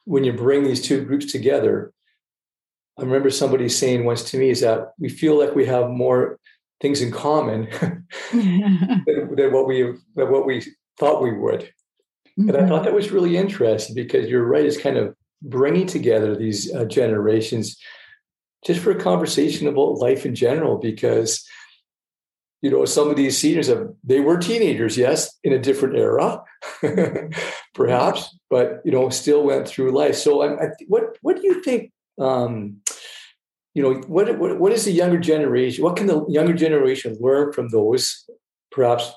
when 0.04 0.24
you 0.24 0.32
bring 0.32 0.64
these 0.64 0.82
two 0.82 1.04
groups 1.04 1.30
together, 1.30 1.92
I 2.98 3.02
remember 3.02 3.30
somebody 3.30 3.68
saying 3.68 4.04
once 4.04 4.22
to 4.30 4.38
me 4.38 4.50
is 4.50 4.60
that 4.60 4.92
we 4.98 5.08
feel 5.08 5.38
like 5.38 5.54
we 5.54 5.66
have 5.66 5.88
more 5.88 6.38
things 6.82 7.00
in 7.00 7.12
common 7.12 7.68
than, 8.32 9.34
than, 9.36 9.52
what 9.52 9.66
we 9.66 9.82
than 10.16 10.30
what 10.30 10.44
we 10.44 10.62
thought 10.98 11.22
we 11.22 11.32
would. 11.32 11.62
Mm-hmm. 12.38 12.48
And 12.48 12.58
I 12.58 12.60
thought 12.60 12.76
mm-hmm. 12.76 12.84
that 12.86 12.94
was 12.94 13.12
really 13.12 13.36
interesting 13.36 13.94
because 13.94 14.28
you're 14.28 14.44
right. 14.44 14.66
It's 14.66 14.80
kind 14.80 14.98
of 14.98 15.14
bringing 15.40 15.86
together 15.86 16.36
these 16.36 16.72
uh, 16.74 16.84
generations 16.84 17.76
just 18.66 18.80
for 18.80 18.90
a 18.90 19.00
conversation 19.00 19.66
about 19.66 19.98
life 19.98 20.26
in 20.26 20.34
general. 20.34 20.76
Because 20.76 21.46
you 22.62 22.70
know 22.70 22.84
some 22.84 23.10
of 23.10 23.16
these 23.16 23.38
seniors 23.38 23.68
have 23.68 23.88
they 24.02 24.20
were 24.20 24.38
teenagers, 24.38 24.98
yes, 24.98 25.38
in 25.44 25.52
a 25.52 25.58
different 25.58 25.96
era, 25.96 26.42
perhaps, 27.74 28.36
but 28.50 28.80
you 28.84 28.92
know 28.92 29.08
still 29.10 29.44
went 29.44 29.68
through 29.68 29.92
life. 29.92 30.16
So, 30.16 30.42
I, 30.42 30.64
I, 30.64 30.68
what 30.88 31.16
what 31.22 31.36
do 31.36 31.42
you 31.46 31.62
think? 31.62 31.92
Um, 32.18 32.82
you 33.74 33.82
know 33.82 33.94
what, 34.06 34.38
what 34.38 34.58
what 34.58 34.72
is 34.72 34.84
the 34.84 34.92
younger 34.92 35.18
generation 35.18 35.82
what 35.82 35.96
can 35.96 36.06
the 36.06 36.24
younger 36.28 36.52
generation 36.52 37.16
learn 37.20 37.52
from 37.52 37.68
those 37.68 38.28
perhaps 38.70 39.12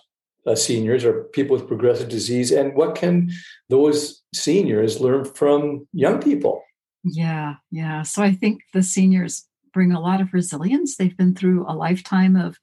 uh, 0.47 0.55
seniors 0.55 1.03
or 1.03 1.24
people 1.33 1.55
with 1.55 1.67
progressive 1.67 2.09
disease? 2.09 2.51
And 2.51 2.75
what 2.75 2.95
can 2.95 3.31
those 3.69 4.21
seniors 4.33 5.00
learn 5.00 5.25
from 5.25 5.88
young 5.91 6.21
people? 6.21 6.62
Yeah 7.03 7.55
yeah. 7.71 8.03
So 8.03 8.24
i 8.24 8.33
think 8.33 8.62
the 8.74 8.83
seniors 8.83 9.47
bring 9.74 9.91
a 9.91 10.00
lot 10.00 10.21
of 10.21 10.33
resilience. 10.33 10.95
They've 10.95 11.17
been 11.17 11.35
through 11.35 11.65
a 11.67 11.75
lifetime 11.75 12.35
of 12.35 12.57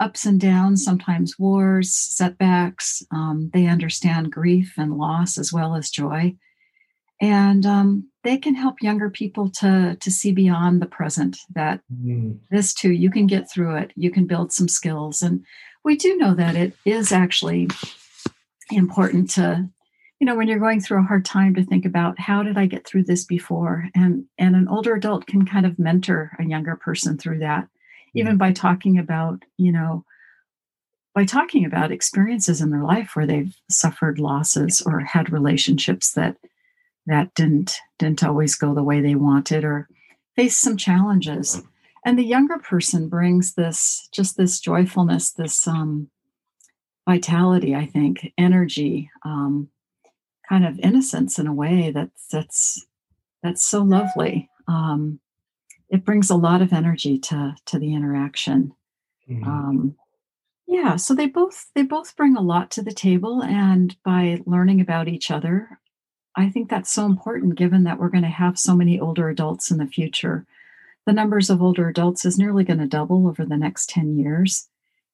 ups 0.00 0.24
and 0.24 0.40
downs 0.40 0.82
sometimes 0.82 1.38
wars 1.38 1.94
setbacks. 1.94 3.02
Um, 3.10 3.50
they 3.52 3.66
understand 3.66 4.32
grief 4.32 4.72
and 4.78 4.96
loss 4.96 5.36
as 5.36 5.52
well 5.52 5.74
as 5.76 5.90
joy 5.90 6.36
and 7.20 7.66
um, 7.66 8.10
they 8.22 8.36
can 8.36 8.54
help 8.54 8.82
younger 8.82 9.10
people 9.10 9.50
to 9.50 9.96
to 10.00 10.10
see 10.10 10.32
beyond 10.32 10.80
the 10.80 10.86
present 10.86 11.38
that 11.54 11.80
mm. 11.92 12.38
this 12.50 12.72
too 12.74 12.92
you 12.92 13.10
can 13.10 13.26
get 13.26 13.50
through 13.50 13.76
it 13.76 13.92
you 13.96 14.10
can 14.10 14.26
build 14.26 14.52
some 14.52 14.68
skills 14.68 15.22
and 15.22 15.44
we 15.84 15.96
do 15.96 16.16
know 16.16 16.34
that 16.34 16.56
it 16.56 16.74
is 16.84 17.12
actually 17.12 17.68
important 18.70 19.30
to 19.30 19.68
you 20.20 20.26
know 20.26 20.36
when 20.36 20.48
you're 20.48 20.58
going 20.58 20.80
through 20.80 20.98
a 20.98 21.06
hard 21.06 21.24
time 21.24 21.54
to 21.54 21.64
think 21.64 21.84
about 21.84 22.18
how 22.18 22.42
did 22.42 22.56
i 22.58 22.66
get 22.66 22.86
through 22.86 23.04
this 23.04 23.24
before 23.24 23.88
and 23.94 24.24
and 24.38 24.56
an 24.56 24.68
older 24.68 24.94
adult 24.94 25.26
can 25.26 25.44
kind 25.44 25.66
of 25.66 25.78
mentor 25.78 26.32
a 26.38 26.44
younger 26.44 26.76
person 26.76 27.18
through 27.18 27.38
that 27.38 27.68
even 28.14 28.36
mm. 28.36 28.38
by 28.38 28.52
talking 28.52 28.98
about 28.98 29.42
you 29.56 29.72
know 29.72 30.04
by 31.12 31.24
talking 31.24 31.64
about 31.64 31.90
experiences 31.90 32.60
in 32.60 32.70
their 32.70 32.84
life 32.84 33.16
where 33.16 33.26
they've 33.26 33.56
suffered 33.68 34.20
losses 34.20 34.80
or 34.86 35.00
had 35.00 35.32
relationships 35.32 36.12
that 36.12 36.36
that 37.06 37.34
didn't 37.34 37.76
didn't 37.98 38.24
always 38.24 38.54
go 38.54 38.74
the 38.74 38.82
way 38.82 39.00
they 39.00 39.14
wanted 39.14 39.64
or 39.64 39.88
faced 40.36 40.60
some 40.60 40.76
challenges. 40.76 41.62
And 42.04 42.18
the 42.18 42.24
younger 42.24 42.58
person 42.58 43.08
brings 43.08 43.54
this 43.54 44.08
just 44.12 44.36
this 44.36 44.60
joyfulness 44.60 45.32
this 45.32 45.66
um, 45.66 46.08
vitality 47.08 47.74
i 47.74 47.86
think 47.86 48.32
energy 48.38 49.10
um, 49.24 49.68
kind 50.48 50.66
of 50.66 50.78
innocence 50.80 51.38
in 51.38 51.46
a 51.46 51.52
way 51.52 51.90
that's 51.90 52.26
that's 52.28 52.86
that's 53.42 53.64
so 53.64 53.82
lovely. 53.82 54.50
Um, 54.68 55.20
it 55.88 56.04
brings 56.04 56.30
a 56.30 56.36
lot 56.36 56.62
of 56.62 56.72
energy 56.72 57.18
to 57.18 57.54
to 57.66 57.78
the 57.78 57.94
interaction. 57.94 58.72
Mm-hmm. 59.28 59.48
um, 59.48 59.96
yeah 60.66 60.96
so 60.96 61.14
they 61.14 61.26
both 61.26 61.66
they 61.74 61.82
both 61.82 62.16
bring 62.16 62.36
a 62.36 62.40
lot 62.40 62.70
to 62.72 62.82
the 62.82 62.92
table 62.92 63.44
and 63.44 63.96
by 64.04 64.40
learning 64.44 64.80
about 64.80 65.06
each 65.06 65.30
other 65.30 65.79
I 66.36 66.48
think 66.48 66.70
that's 66.70 66.90
so 66.90 67.06
important 67.06 67.56
given 67.56 67.84
that 67.84 67.98
we're 67.98 68.08
going 68.08 68.22
to 68.22 68.28
have 68.28 68.58
so 68.58 68.76
many 68.76 69.00
older 69.00 69.28
adults 69.28 69.70
in 69.70 69.78
the 69.78 69.86
future. 69.86 70.46
The 71.06 71.12
numbers 71.12 71.50
of 71.50 71.62
older 71.62 71.88
adults 71.88 72.24
is 72.24 72.38
nearly 72.38 72.64
going 72.64 72.78
to 72.78 72.86
double 72.86 73.26
over 73.26 73.44
the 73.44 73.56
next 73.56 73.90
10 73.90 74.18
years. 74.18 74.68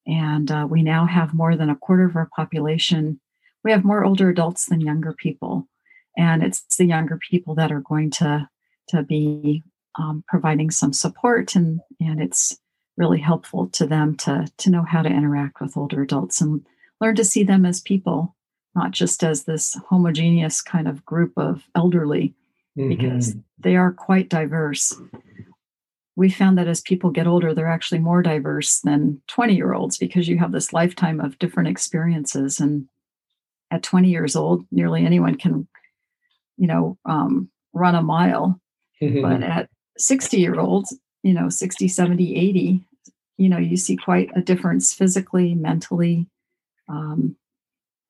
And 0.06 0.50
uh, 0.50 0.66
we 0.68 0.82
now 0.82 1.06
have 1.06 1.34
more 1.34 1.56
than 1.56 1.70
a 1.70 1.76
quarter 1.76 2.04
of 2.04 2.16
our 2.16 2.28
population. 2.36 3.20
We 3.64 3.72
have 3.72 3.84
more 3.84 4.04
older 4.04 4.28
adults 4.28 4.66
than 4.66 4.80
younger 4.80 5.12
people. 5.12 5.66
And 6.16 6.42
it's 6.42 6.76
the 6.76 6.86
younger 6.86 7.18
people 7.18 7.54
that 7.56 7.72
are 7.72 7.80
going 7.80 8.10
to, 8.12 8.48
to 8.88 9.02
be 9.02 9.64
um, 9.98 10.22
providing 10.28 10.70
some 10.70 10.92
support. 10.92 11.56
And, 11.56 11.80
and 12.00 12.22
it's 12.22 12.58
really 12.96 13.18
helpful 13.18 13.68
to 13.68 13.86
them 13.86 14.16
to, 14.18 14.48
to 14.58 14.70
know 14.70 14.84
how 14.84 15.02
to 15.02 15.08
interact 15.08 15.60
with 15.60 15.76
older 15.76 16.02
adults 16.02 16.40
and 16.40 16.64
learn 17.00 17.16
to 17.16 17.24
see 17.24 17.42
them 17.42 17.66
as 17.66 17.80
people 17.80 18.35
not 18.76 18.90
just 18.92 19.24
as 19.24 19.44
this 19.44 19.76
homogeneous 19.88 20.60
kind 20.60 20.86
of 20.86 21.04
group 21.04 21.32
of 21.36 21.64
elderly, 21.74 22.34
mm-hmm. 22.78 22.90
because 22.90 23.34
they 23.58 23.74
are 23.74 23.92
quite 23.92 24.28
diverse. 24.28 24.94
We 26.14 26.30
found 26.30 26.56
that 26.58 26.68
as 26.68 26.80
people 26.80 27.10
get 27.10 27.26
older, 27.26 27.54
they're 27.54 27.66
actually 27.66 27.98
more 27.98 28.22
diverse 28.22 28.80
than 28.80 29.20
20 29.28 29.54
year 29.54 29.72
olds 29.74 29.98
because 29.98 30.28
you 30.28 30.38
have 30.38 30.52
this 30.52 30.72
lifetime 30.72 31.20
of 31.20 31.38
different 31.38 31.68
experiences. 31.68 32.60
And 32.60 32.86
at 33.70 33.82
20 33.82 34.08
years 34.08 34.36
old, 34.36 34.64
nearly 34.70 35.04
anyone 35.04 35.36
can, 35.36 35.66
you 36.56 36.66
know, 36.66 36.98
um, 37.04 37.50
run 37.72 37.94
a 37.94 38.02
mile. 38.02 38.60
Mm-hmm. 39.02 39.22
But 39.22 39.42
at 39.42 39.68
60 39.98 40.38
year 40.38 40.58
olds, 40.60 40.96
you 41.22 41.34
know, 41.34 41.48
60, 41.48 41.88
70, 41.88 42.36
80, 42.36 42.84
you 43.38 43.48
know, 43.48 43.58
you 43.58 43.76
see 43.76 43.96
quite 43.96 44.30
a 44.34 44.40
difference 44.40 44.92
physically, 44.94 45.54
mentally, 45.54 46.26
um, 46.88 47.36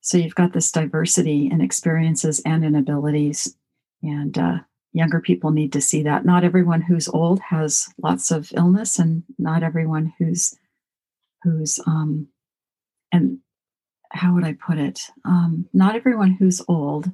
so 0.07 0.17
you've 0.17 0.35
got 0.35 0.53
this 0.53 0.71
diversity 0.71 1.49
in 1.51 1.59
experiences 1.59 2.41
and 2.45 2.63
in 2.63 2.75
abilities. 2.75 3.57
And 4.01 4.37
uh, 4.37 4.59
younger 4.93 5.19
people 5.19 5.51
need 5.51 5.73
to 5.73 5.81
see 5.81 6.01
that. 6.03 6.25
Not 6.25 6.45
everyone 6.45 6.79
who's 6.79 7.09
old 7.09 7.41
has 7.41 7.89
lots 8.01 8.31
of 8.31 8.49
illness, 8.55 8.99
and 8.99 9.23
not 9.37 9.63
everyone 9.63 10.13
who's 10.17 10.55
who's 11.43 11.81
um, 11.85 12.29
and 13.11 13.39
how 14.09 14.33
would 14.33 14.45
I 14.45 14.53
put 14.53 14.77
it? 14.77 15.01
Um, 15.25 15.67
not 15.73 15.97
everyone 15.97 16.31
who's 16.31 16.61
old 16.69 17.11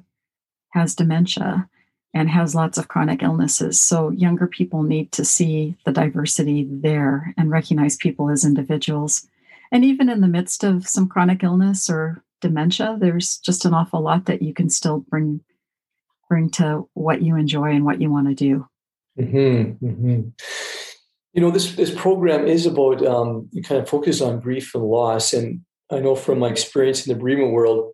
has 0.70 0.94
dementia 0.94 1.68
and 2.14 2.30
has 2.30 2.54
lots 2.54 2.78
of 2.78 2.86
chronic 2.86 3.24
illnesses. 3.24 3.80
So 3.80 4.10
younger 4.10 4.46
people 4.46 4.84
need 4.84 5.10
to 5.10 5.24
see 5.24 5.76
the 5.84 5.90
diversity 5.90 6.68
there 6.70 7.34
and 7.36 7.50
recognize 7.50 7.96
people 7.96 8.30
as 8.30 8.44
individuals. 8.44 9.26
And 9.72 9.84
even 9.84 10.08
in 10.08 10.20
the 10.20 10.28
midst 10.28 10.62
of 10.62 10.86
some 10.86 11.08
chronic 11.08 11.42
illness 11.42 11.90
or 11.90 12.22
dementia, 12.44 12.96
there's 13.00 13.38
just 13.38 13.64
an 13.64 13.72
awful 13.72 14.02
lot 14.02 14.26
that 14.26 14.42
you 14.42 14.52
can 14.52 14.68
still 14.68 14.98
bring 14.98 15.40
bring 16.28 16.50
to 16.50 16.88
what 16.94 17.22
you 17.22 17.36
enjoy 17.36 17.70
and 17.70 17.84
what 17.84 18.00
you 18.00 18.10
want 18.10 18.28
to 18.28 18.34
do. 18.34 18.66
Mm-hmm, 19.18 19.86
mm-hmm. 19.86 20.28
You 21.32 21.40
know, 21.40 21.50
this 21.50 21.72
this 21.72 21.94
program 21.94 22.46
is 22.46 22.66
about 22.66 23.04
um, 23.04 23.48
you 23.50 23.62
kind 23.62 23.80
of 23.80 23.88
focus 23.88 24.20
on 24.20 24.40
grief 24.40 24.74
and 24.74 24.84
loss, 24.84 25.32
and 25.32 25.62
I 25.90 26.00
know 26.00 26.14
from 26.14 26.38
my 26.38 26.48
experience 26.48 27.06
in 27.06 27.12
the 27.12 27.18
bereavement 27.18 27.52
world, 27.52 27.92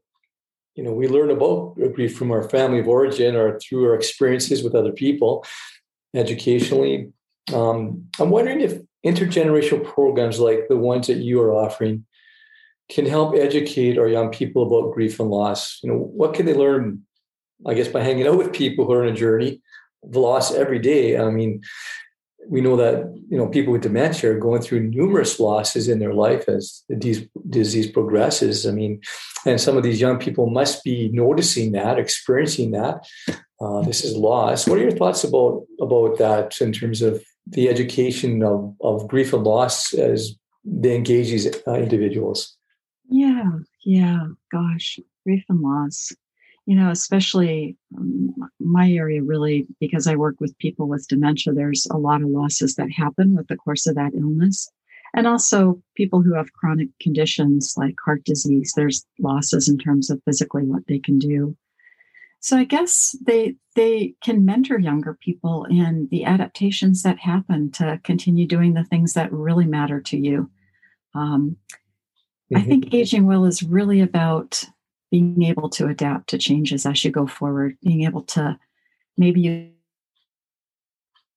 you 0.74 0.82
know, 0.82 0.92
we 0.92 1.06
learn 1.06 1.30
about 1.30 1.76
grief 1.94 2.16
from 2.16 2.32
our 2.32 2.48
family 2.48 2.80
of 2.80 2.88
origin 2.88 3.36
or 3.36 3.58
through 3.60 3.84
our 3.86 3.94
experiences 3.94 4.64
with 4.64 4.74
other 4.74 4.92
people, 4.92 5.44
educationally. 6.14 7.12
Um, 7.54 8.08
I'm 8.18 8.30
wondering 8.30 8.60
if 8.60 8.78
intergenerational 9.06 9.84
programs 9.84 10.40
like 10.40 10.68
the 10.68 10.76
ones 10.76 11.06
that 11.06 11.18
you 11.18 11.40
are 11.40 11.54
offering 11.54 12.04
can 12.90 13.06
help 13.06 13.34
educate 13.34 13.98
our 13.98 14.08
young 14.08 14.30
people 14.30 14.66
about 14.66 14.92
grief 14.92 15.20
and 15.20 15.30
loss. 15.30 15.78
You 15.82 15.90
know, 15.90 15.98
what 15.98 16.34
can 16.34 16.46
they 16.46 16.54
learn? 16.54 17.02
I 17.66 17.74
guess 17.74 17.88
by 17.88 18.02
hanging 18.02 18.26
out 18.26 18.38
with 18.38 18.52
people 18.52 18.86
who 18.86 18.92
are 18.92 19.02
on 19.02 19.12
a 19.12 19.14
journey 19.14 19.60
of 20.02 20.16
loss 20.16 20.52
every 20.52 20.78
day. 20.78 21.18
I 21.18 21.30
mean, 21.30 21.62
we 22.48 22.60
know 22.60 22.76
that 22.76 23.04
you 23.28 23.36
know 23.36 23.48
people 23.48 23.72
with 23.72 23.82
dementia 23.82 24.32
are 24.32 24.38
going 24.38 24.62
through 24.62 24.88
numerous 24.88 25.38
losses 25.38 25.88
in 25.88 25.98
their 25.98 26.14
life 26.14 26.48
as 26.48 26.82
the 26.88 27.28
disease, 27.48 27.90
progresses. 27.90 28.66
I 28.66 28.72
mean, 28.72 29.00
and 29.46 29.60
some 29.60 29.76
of 29.76 29.82
these 29.82 30.00
young 30.00 30.18
people 30.18 30.48
must 30.48 30.82
be 30.82 31.10
noticing 31.12 31.72
that, 31.72 31.98
experiencing 31.98 32.70
that. 32.72 33.06
Uh, 33.60 33.82
this 33.82 34.04
is 34.04 34.16
loss. 34.16 34.66
What 34.66 34.78
are 34.78 34.82
your 34.82 34.90
thoughts 34.90 35.22
about 35.22 35.66
about 35.80 36.18
that 36.18 36.60
in 36.60 36.72
terms 36.72 37.02
of 37.02 37.22
the 37.46 37.68
education 37.68 38.42
of, 38.42 38.74
of 38.80 39.06
grief 39.06 39.32
and 39.34 39.44
loss 39.44 39.92
as 39.92 40.34
they 40.64 40.96
engage 40.96 41.28
these 41.30 41.46
uh, 41.66 41.74
individuals? 41.74 42.56
Yeah, 43.10 43.50
yeah, 43.84 44.26
gosh, 44.52 44.98
grief 45.24 45.44
and 45.48 45.60
loss. 45.60 46.12
You 46.66 46.76
know, 46.76 46.90
especially 46.90 47.76
um, 47.98 48.34
my 48.60 48.90
area, 48.92 49.22
really, 49.22 49.66
because 49.80 50.06
I 50.06 50.14
work 50.14 50.36
with 50.40 50.56
people 50.58 50.86
with 50.88 51.08
dementia, 51.08 51.52
there's 51.52 51.86
a 51.90 51.98
lot 51.98 52.22
of 52.22 52.28
losses 52.28 52.76
that 52.76 52.92
happen 52.92 53.34
with 53.34 53.48
the 53.48 53.56
course 53.56 53.86
of 53.86 53.96
that 53.96 54.12
illness. 54.14 54.70
And 55.14 55.26
also, 55.26 55.82
people 55.96 56.22
who 56.22 56.34
have 56.34 56.52
chronic 56.52 56.88
conditions 57.00 57.74
like 57.76 57.96
heart 58.04 58.24
disease, 58.24 58.72
there's 58.76 59.04
losses 59.18 59.68
in 59.68 59.78
terms 59.78 60.08
of 60.08 60.22
physically 60.24 60.62
what 60.62 60.86
they 60.86 61.00
can 61.00 61.18
do. 61.18 61.56
So 62.38 62.56
I 62.56 62.64
guess 62.64 63.16
they 63.26 63.56
they 63.74 64.14
can 64.22 64.44
mentor 64.44 64.78
younger 64.78 65.18
people 65.20 65.64
in 65.64 66.06
the 66.10 66.24
adaptations 66.24 67.02
that 67.02 67.18
happen 67.18 67.72
to 67.72 68.00
continue 68.04 68.46
doing 68.46 68.74
the 68.74 68.84
things 68.84 69.14
that 69.14 69.32
really 69.32 69.66
matter 69.66 70.00
to 70.00 70.16
you. 70.16 70.50
Um, 71.14 71.56
mm-hmm. 72.52 72.56
I 72.56 72.62
think 72.62 72.94
aging 72.94 73.26
well 73.26 73.44
is 73.44 73.62
really 73.62 74.00
about 74.00 74.64
being 75.10 75.42
able 75.42 75.68
to 75.70 75.88
adapt 75.88 76.28
to 76.30 76.38
changes 76.38 76.86
as 76.86 77.04
you 77.04 77.10
go 77.10 77.26
forward, 77.26 77.76
being 77.82 78.04
able 78.04 78.22
to 78.22 78.58
maybe 79.16 79.74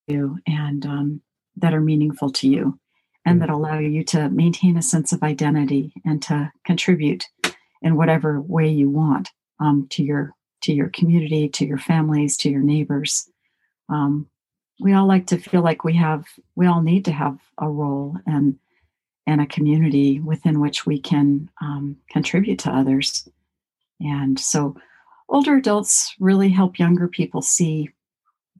you 0.08 0.40
and 0.48 0.86
um, 0.86 1.22
that 1.58 1.74
are 1.74 1.82
meaningful 1.82 2.30
to 2.32 2.48
you 2.48 2.80
and 3.26 3.42
that 3.42 3.50
allow 3.50 3.80
you 3.80 4.04
to 4.04 4.30
maintain 4.30 4.78
a 4.78 4.82
sense 4.82 5.14
of 5.14 5.24
identity 5.24 5.94
and 6.06 6.22
to 6.22 6.52
contribute 6.66 7.26
in 7.82 7.96
whatever 7.96 8.42
way 8.42 8.68
you 8.68 8.90
want 8.90 9.30
um, 9.60 9.88
to 9.92 10.04
your 10.04 10.34
to 10.62 10.74
your 10.74 10.90
community 10.90 11.48
to 11.50 11.66
your 11.66 11.78
families 11.78 12.38
to 12.38 12.50
your 12.50 12.62
neighbors 12.62 13.30
um, 13.90 14.28
we 14.80 14.94
all 14.94 15.08
like 15.08 15.28
to 15.28 15.38
feel 15.38 15.62
like 15.62 15.84
we 15.84 15.94
have 15.94 16.26
we 16.56 16.66
all 16.66 16.82
need 16.82 17.06
to 17.06 17.12
have 17.12 17.38
a 17.60 17.70
role 17.70 18.18
and 18.26 18.58
and 19.26 19.42
a 19.42 19.46
community 19.46 20.20
within 20.20 20.60
which 20.60 20.86
we 20.86 21.00
can 21.00 21.50
um, 21.62 21.98
contribute 22.10 22.60
to 22.60 22.72
others 22.72 23.28
and 24.00 24.40
so 24.40 24.76
older 25.30 25.56
adults 25.56 26.14
really 26.20 26.50
help 26.50 26.78
younger 26.78 27.08
people 27.08 27.42
see 27.42 27.90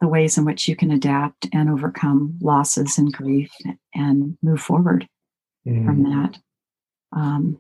the 0.02 0.08
ways 0.08 0.38
in 0.38 0.46
which 0.46 0.68
you 0.68 0.76
can 0.76 0.92
adapt 0.92 1.48
and 1.54 1.70
overcome 1.70 2.38
losses 2.42 2.98
and 2.98 3.14
grief 3.14 3.52
and 3.94 4.38
move 4.42 4.60
forward 4.60 5.08
mm. 5.66 5.86
from 5.86 6.04
that. 6.04 6.38
Um, 7.14 7.58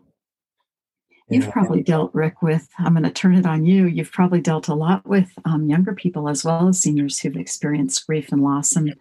you've 1.29 1.49
probably 1.51 1.81
dealt, 1.81 2.13
Rick, 2.13 2.41
with, 2.41 2.67
I'm 2.79 2.93
going 2.93 3.03
to 3.03 3.11
turn 3.11 3.35
it 3.35 3.45
on 3.45 3.65
you. 3.65 3.85
You've 3.85 4.11
probably 4.11 4.41
dealt 4.41 4.67
a 4.67 4.73
lot 4.73 5.07
with 5.07 5.31
um, 5.45 5.69
younger 5.69 5.93
people 5.93 6.27
as 6.27 6.43
well 6.43 6.67
as 6.67 6.81
seniors 6.81 7.19
who've 7.19 7.37
experienced 7.37 8.05
grief 8.05 8.31
and 8.31 8.43
loss. 8.43 8.75
And 8.75 8.95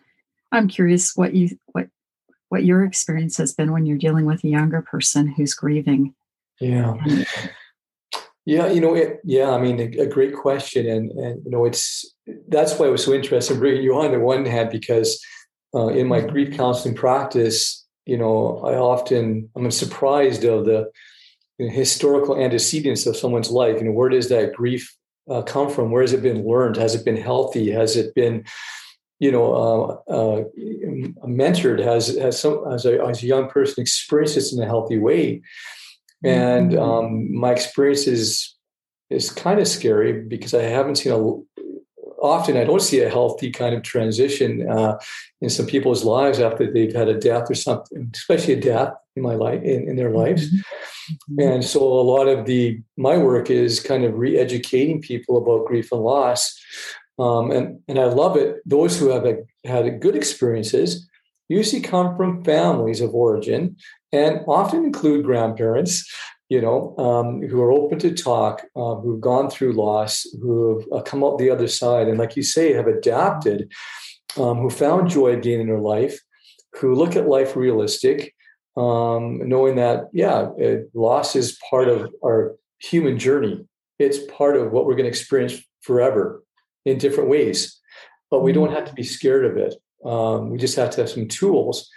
I'm 0.52 0.68
curious 0.68 1.16
what 1.16 1.34
you, 1.34 1.56
what, 1.72 1.88
what 2.52 2.66
your 2.66 2.84
experience 2.84 3.38
has 3.38 3.54
been 3.54 3.72
when 3.72 3.86
you're 3.86 3.96
dealing 3.96 4.26
with 4.26 4.44
a 4.44 4.48
younger 4.48 4.82
person 4.82 5.26
who's 5.26 5.54
grieving. 5.54 6.14
Yeah. 6.60 6.96
And, 7.02 7.26
yeah, 8.44 8.66
you 8.66 8.78
know, 8.78 8.94
it, 8.94 9.20
yeah, 9.24 9.52
I 9.52 9.58
mean, 9.58 9.80
a, 9.80 10.02
a, 10.02 10.06
great 10.06 10.34
question, 10.34 10.86
and 10.86 11.10
and 11.12 11.42
you 11.46 11.50
know, 11.50 11.64
it's 11.64 12.14
that's 12.48 12.78
why 12.78 12.88
it 12.88 12.90
was 12.90 13.04
so 13.04 13.14
interesting 13.14 13.58
bringing 13.58 13.82
you 13.82 13.94
on 13.94 14.12
the 14.12 14.20
one 14.20 14.44
hand 14.44 14.68
because 14.70 15.18
uh, 15.74 15.88
in 15.88 16.06
my 16.08 16.20
grief 16.20 16.54
counseling 16.54 16.94
practice, 16.94 17.86
you 18.04 18.18
know, 18.18 18.58
I 18.66 18.74
often 18.74 19.48
I'm 19.56 19.70
surprised 19.70 20.44
of 20.44 20.66
the 20.66 20.90
you 21.58 21.68
know, 21.68 21.72
historical 21.72 22.36
antecedents 22.36 23.06
of 23.06 23.16
someone's 23.16 23.50
life. 23.50 23.76
You 23.78 23.84
know, 23.84 23.92
where 23.92 24.10
does 24.10 24.28
that 24.28 24.52
grief 24.52 24.94
uh, 25.30 25.40
come 25.40 25.70
from? 25.70 25.90
Where 25.90 26.02
has 26.02 26.12
it 26.12 26.22
been 26.22 26.44
learned? 26.44 26.76
Has 26.76 26.94
it 26.94 27.04
been 27.04 27.16
healthy? 27.16 27.70
Has 27.70 27.96
it 27.96 28.14
been 28.14 28.44
you 29.22 29.30
know, 29.30 29.54
uh, 29.54 30.12
uh, 30.12 30.44
mentored? 31.24 31.78
Has 31.78 32.16
has 32.18 32.40
some 32.40 32.64
as 32.72 32.84
a, 32.84 33.00
as 33.04 33.22
a 33.22 33.26
young 33.26 33.48
person 33.48 33.80
experienced 33.80 34.34
this 34.34 34.52
in 34.52 34.60
a 34.60 34.66
healthy 34.66 34.98
way? 34.98 35.42
And 36.24 36.72
mm-hmm. 36.72 36.82
um, 36.82 37.32
my 37.32 37.52
experience 37.52 38.08
is 38.08 38.56
is 39.10 39.30
kind 39.30 39.60
of 39.60 39.68
scary 39.68 40.12
because 40.22 40.54
I 40.54 40.62
haven't 40.62 40.96
seen 40.96 41.12
a 41.12 41.20
often 42.20 42.56
I 42.56 42.64
don't 42.64 42.82
see 42.82 43.00
a 43.00 43.10
healthy 43.10 43.52
kind 43.52 43.76
of 43.76 43.82
transition 43.82 44.68
uh, 44.68 44.98
in 45.40 45.50
some 45.50 45.66
people's 45.66 46.04
lives 46.04 46.40
after 46.40 46.72
they've 46.72 46.94
had 46.94 47.08
a 47.08 47.18
death 47.18 47.48
or 47.48 47.54
something, 47.54 48.10
especially 48.12 48.54
a 48.54 48.60
death 48.60 48.92
in 49.14 49.22
my 49.22 49.36
life 49.36 49.62
in, 49.62 49.88
in 49.88 49.94
their 49.94 50.10
lives. 50.10 50.50
Mm-hmm. 50.50 51.40
And 51.40 51.64
so 51.64 51.80
a 51.80 52.08
lot 52.14 52.26
of 52.26 52.46
the 52.46 52.80
my 52.96 53.18
work 53.18 53.50
is 53.50 53.78
kind 53.78 54.04
of 54.04 54.18
re-educating 54.18 55.00
people 55.00 55.36
about 55.36 55.66
grief 55.66 55.92
and 55.92 56.00
loss. 56.00 56.58
Um, 57.22 57.52
and 57.52 57.80
and 57.88 57.98
I 58.00 58.06
love 58.06 58.36
it. 58.36 58.56
Those 58.66 58.98
who 58.98 59.08
have 59.10 59.24
had 59.64 60.00
good 60.00 60.16
experiences 60.16 61.08
usually 61.48 61.82
come 61.82 62.16
from 62.16 62.42
families 62.42 63.00
of 63.00 63.14
origin 63.14 63.76
and 64.12 64.40
often 64.48 64.84
include 64.84 65.24
grandparents, 65.24 66.10
you 66.48 66.60
know, 66.60 66.96
um, 66.98 67.42
who 67.48 67.60
are 67.62 67.70
open 67.70 67.98
to 68.00 68.12
talk, 68.12 68.64
uh, 68.74 68.94
who've 68.96 69.20
gone 69.20 69.50
through 69.50 69.74
loss, 69.74 70.26
who've 70.40 70.84
uh, 70.92 71.02
come 71.02 71.22
out 71.22 71.38
the 71.38 71.50
other 71.50 71.68
side, 71.68 72.08
and 72.08 72.18
like 72.18 72.36
you 72.36 72.42
say, 72.42 72.72
have 72.72 72.88
adapted, 72.88 73.70
um, 74.36 74.58
who 74.58 74.70
found 74.70 75.10
joy 75.10 75.28
again 75.28 75.60
in 75.60 75.68
their 75.68 75.86
life, 75.94 76.18
who 76.80 76.94
look 76.94 77.14
at 77.14 77.28
life 77.28 77.54
realistic, 77.54 78.34
um, 78.76 79.40
knowing 79.48 79.76
that 79.76 80.08
yeah, 80.12 80.48
it, 80.58 80.90
loss 80.94 81.36
is 81.36 81.58
part 81.70 81.88
of 81.88 82.10
our 82.24 82.56
human 82.80 83.16
journey. 83.18 83.64
It's 84.00 84.18
part 84.32 84.56
of 84.56 84.72
what 84.72 84.86
we're 84.86 84.96
going 84.96 85.04
to 85.04 85.16
experience 85.16 85.62
forever 85.82 86.42
in 86.84 86.98
different 86.98 87.30
ways, 87.30 87.78
but 88.30 88.42
we 88.42 88.52
don't 88.52 88.68
mm-hmm. 88.68 88.76
have 88.76 88.86
to 88.86 88.94
be 88.94 89.02
scared 89.02 89.44
of 89.44 89.56
it. 89.56 89.74
Um, 90.04 90.50
we 90.50 90.58
just 90.58 90.76
have 90.76 90.90
to 90.90 91.00
have 91.02 91.10
some 91.10 91.28
tools. 91.28 91.88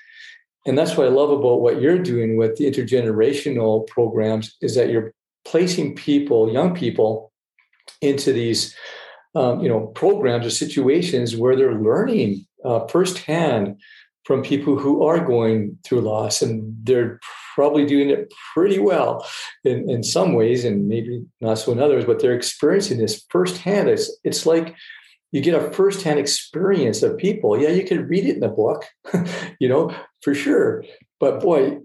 And 0.68 0.78
that's 0.78 0.98
what 0.98 1.08
I 1.08 1.10
love 1.10 1.30
about 1.30 1.62
what 1.62 1.82
you're 1.82 2.00
doing 2.00 2.38
with 2.38 2.58
the 2.58 2.66
intergenerational 2.66 3.88
programs 3.88 4.56
is 4.62 4.76
that 4.76 4.90
you're 4.90 5.14
placing 5.44 5.96
people, 5.96 6.52
young 6.52 6.74
people, 6.74 7.32
into 8.02 8.34
these, 8.34 8.76
um, 9.36 9.60
you 9.62 9.70
know, 9.70 9.88
programs 9.88 10.46
or 10.46 10.50
situations 10.50 11.36
where 11.36 11.56
they're 11.56 11.80
learning 11.80 12.46
uh, 12.64 12.88
firsthand 12.88 13.80
from 14.26 14.42
people 14.42 14.78
who 14.78 15.04
are 15.04 15.24
going 15.24 15.78
through 15.84 16.02
loss, 16.02 16.42
and 16.42 16.76
they're 16.84 17.20
probably 17.54 17.86
doing 17.86 18.10
it 18.10 18.34
pretty 18.54 18.80
well 18.80 19.26
in, 19.64 19.90
in 19.90 20.04
some 20.04 20.34
ways, 20.34 20.66
and 20.66 20.88
maybe 20.88 21.24
not 21.42 21.60
so 21.60 21.72
in 21.72 21.80
others. 21.80 22.06
But 22.06 22.20
they're 22.20 22.36
experiencing 22.36 22.98
this 22.98 23.24
firsthand. 23.30 23.90
It's 23.90 24.12
it's 24.24 24.46
like 24.46 24.76
you 25.32 25.42
get 25.42 25.62
a 25.62 25.72
firsthand 25.72 26.20
experience 26.20 27.04
of 27.04 27.18
people. 27.18 27.60
Yeah, 27.60 27.70
you 27.70 27.84
can 27.84 28.08
read 28.08 28.26
it 28.26 28.38
in 28.38 28.44
a 28.44 28.50
book, 28.50 28.86
you 29.60 29.70
know, 29.70 29.94
for 30.22 30.34
sure. 30.34 30.84
But 31.20 31.42
boy, 31.42 31.80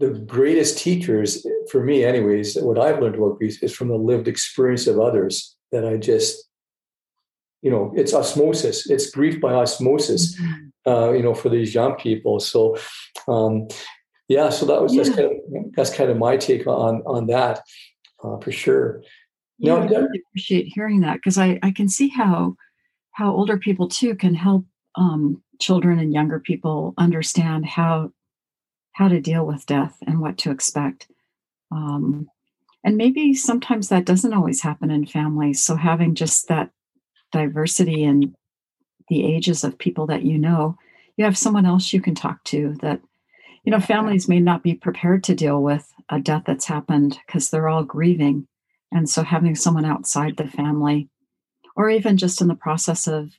the 0.00 0.10
greatest 0.10 0.78
teachers 0.78 1.46
for 1.70 1.84
me, 1.84 2.04
anyways, 2.04 2.56
what 2.56 2.78
I've 2.78 3.00
learned 3.00 3.16
about 3.16 3.38
grief 3.38 3.62
is 3.62 3.74
from 3.74 3.88
the 3.88 3.96
lived 3.96 4.28
experience 4.28 4.86
of 4.86 4.98
others 4.98 5.54
that 5.72 5.86
I 5.86 5.98
just, 5.98 6.48
you 7.62 7.70
know, 7.70 7.92
it's 7.94 8.14
osmosis. 8.14 8.88
It's 8.88 9.10
grief 9.10 9.40
by 9.40 9.52
osmosis, 9.52 10.40
mm-hmm. 10.40 10.69
Uh, 10.86 11.12
you 11.12 11.22
know, 11.22 11.34
for 11.34 11.48
these 11.48 11.74
young 11.74 11.94
people. 11.96 12.40
So, 12.40 12.76
um, 13.28 13.68
yeah, 14.28 14.48
so 14.48 14.66
that 14.66 14.80
was 14.80 14.94
yeah. 14.94 15.02
that's 15.02 15.16
kind 15.16 15.30
of 15.30 15.72
that's 15.76 15.94
kind 15.94 16.10
of 16.10 16.16
my 16.16 16.36
take 16.36 16.66
on 16.66 17.02
on 17.06 17.26
that 17.26 17.62
uh, 18.22 18.38
for 18.38 18.52
sure. 18.52 19.02
Yeah, 19.58 19.74
I 19.74 19.84
really 19.84 20.22
appreciate 20.28 20.72
hearing 20.74 21.00
that 21.00 21.16
because 21.16 21.36
I 21.36 21.58
I 21.62 21.70
can 21.70 21.88
see 21.88 22.08
how 22.08 22.56
how 23.12 23.32
older 23.32 23.58
people 23.58 23.88
too 23.88 24.14
can 24.14 24.34
help 24.34 24.64
um, 24.94 25.42
children 25.60 25.98
and 25.98 26.12
younger 26.12 26.40
people 26.40 26.94
understand 26.96 27.66
how 27.66 28.12
how 28.92 29.08
to 29.08 29.20
deal 29.20 29.46
with 29.46 29.66
death 29.66 29.96
and 30.06 30.20
what 30.20 30.38
to 30.38 30.50
expect. 30.50 31.08
Um, 31.70 32.28
and 32.82 32.96
maybe 32.96 33.34
sometimes 33.34 33.88
that 33.88 34.06
doesn't 34.06 34.32
always 34.32 34.62
happen 34.62 34.90
in 34.90 35.06
families. 35.06 35.62
So 35.62 35.76
having 35.76 36.14
just 36.14 36.48
that 36.48 36.70
diversity 37.32 38.04
in 38.04 38.34
the 39.10 39.26
ages 39.26 39.62
of 39.62 39.76
people 39.76 40.06
that 40.06 40.22
you 40.22 40.38
know, 40.38 40.78
you 41.16 41.24
have 41.26 41.36
someone 41.36 41.66
else 41.66 41.92
you 41.92 42.00
can 42.00 42.14
talk 42.14 42.42
to 42.44 42.74
that, 42.80 43.00
you 43.64 43.70
know, 43.70 43.80
families 43.80 44.28
may 44.28 44.40
not 44.40 44.62
be 44.62 44.74
prepared 44.74 45.22
to 45.24 45.34
deal 45.34 45.62
with 45.62 45.92
a 46.08 46.18
death 46.18 46.44
that's 46.46 46.64
happened 46.64 47.18
because 47.26 47.50
they're 47.50 47.68
all 47.68 47.84
grieving. 47.84 48.46
And 48.90 49.10
so 49.10 49.22
having 49.22 49.54
someone 49.54 49.84
outside 49.84 50.36
the 50.36 50.48
family 50.48 51.10
or 51.76 51.90
even 51.90 52.16
just 52.16 52.40
in 52.40 52.48
the 52.48 52.54
process 52.54 53.06
of 53.06 53.32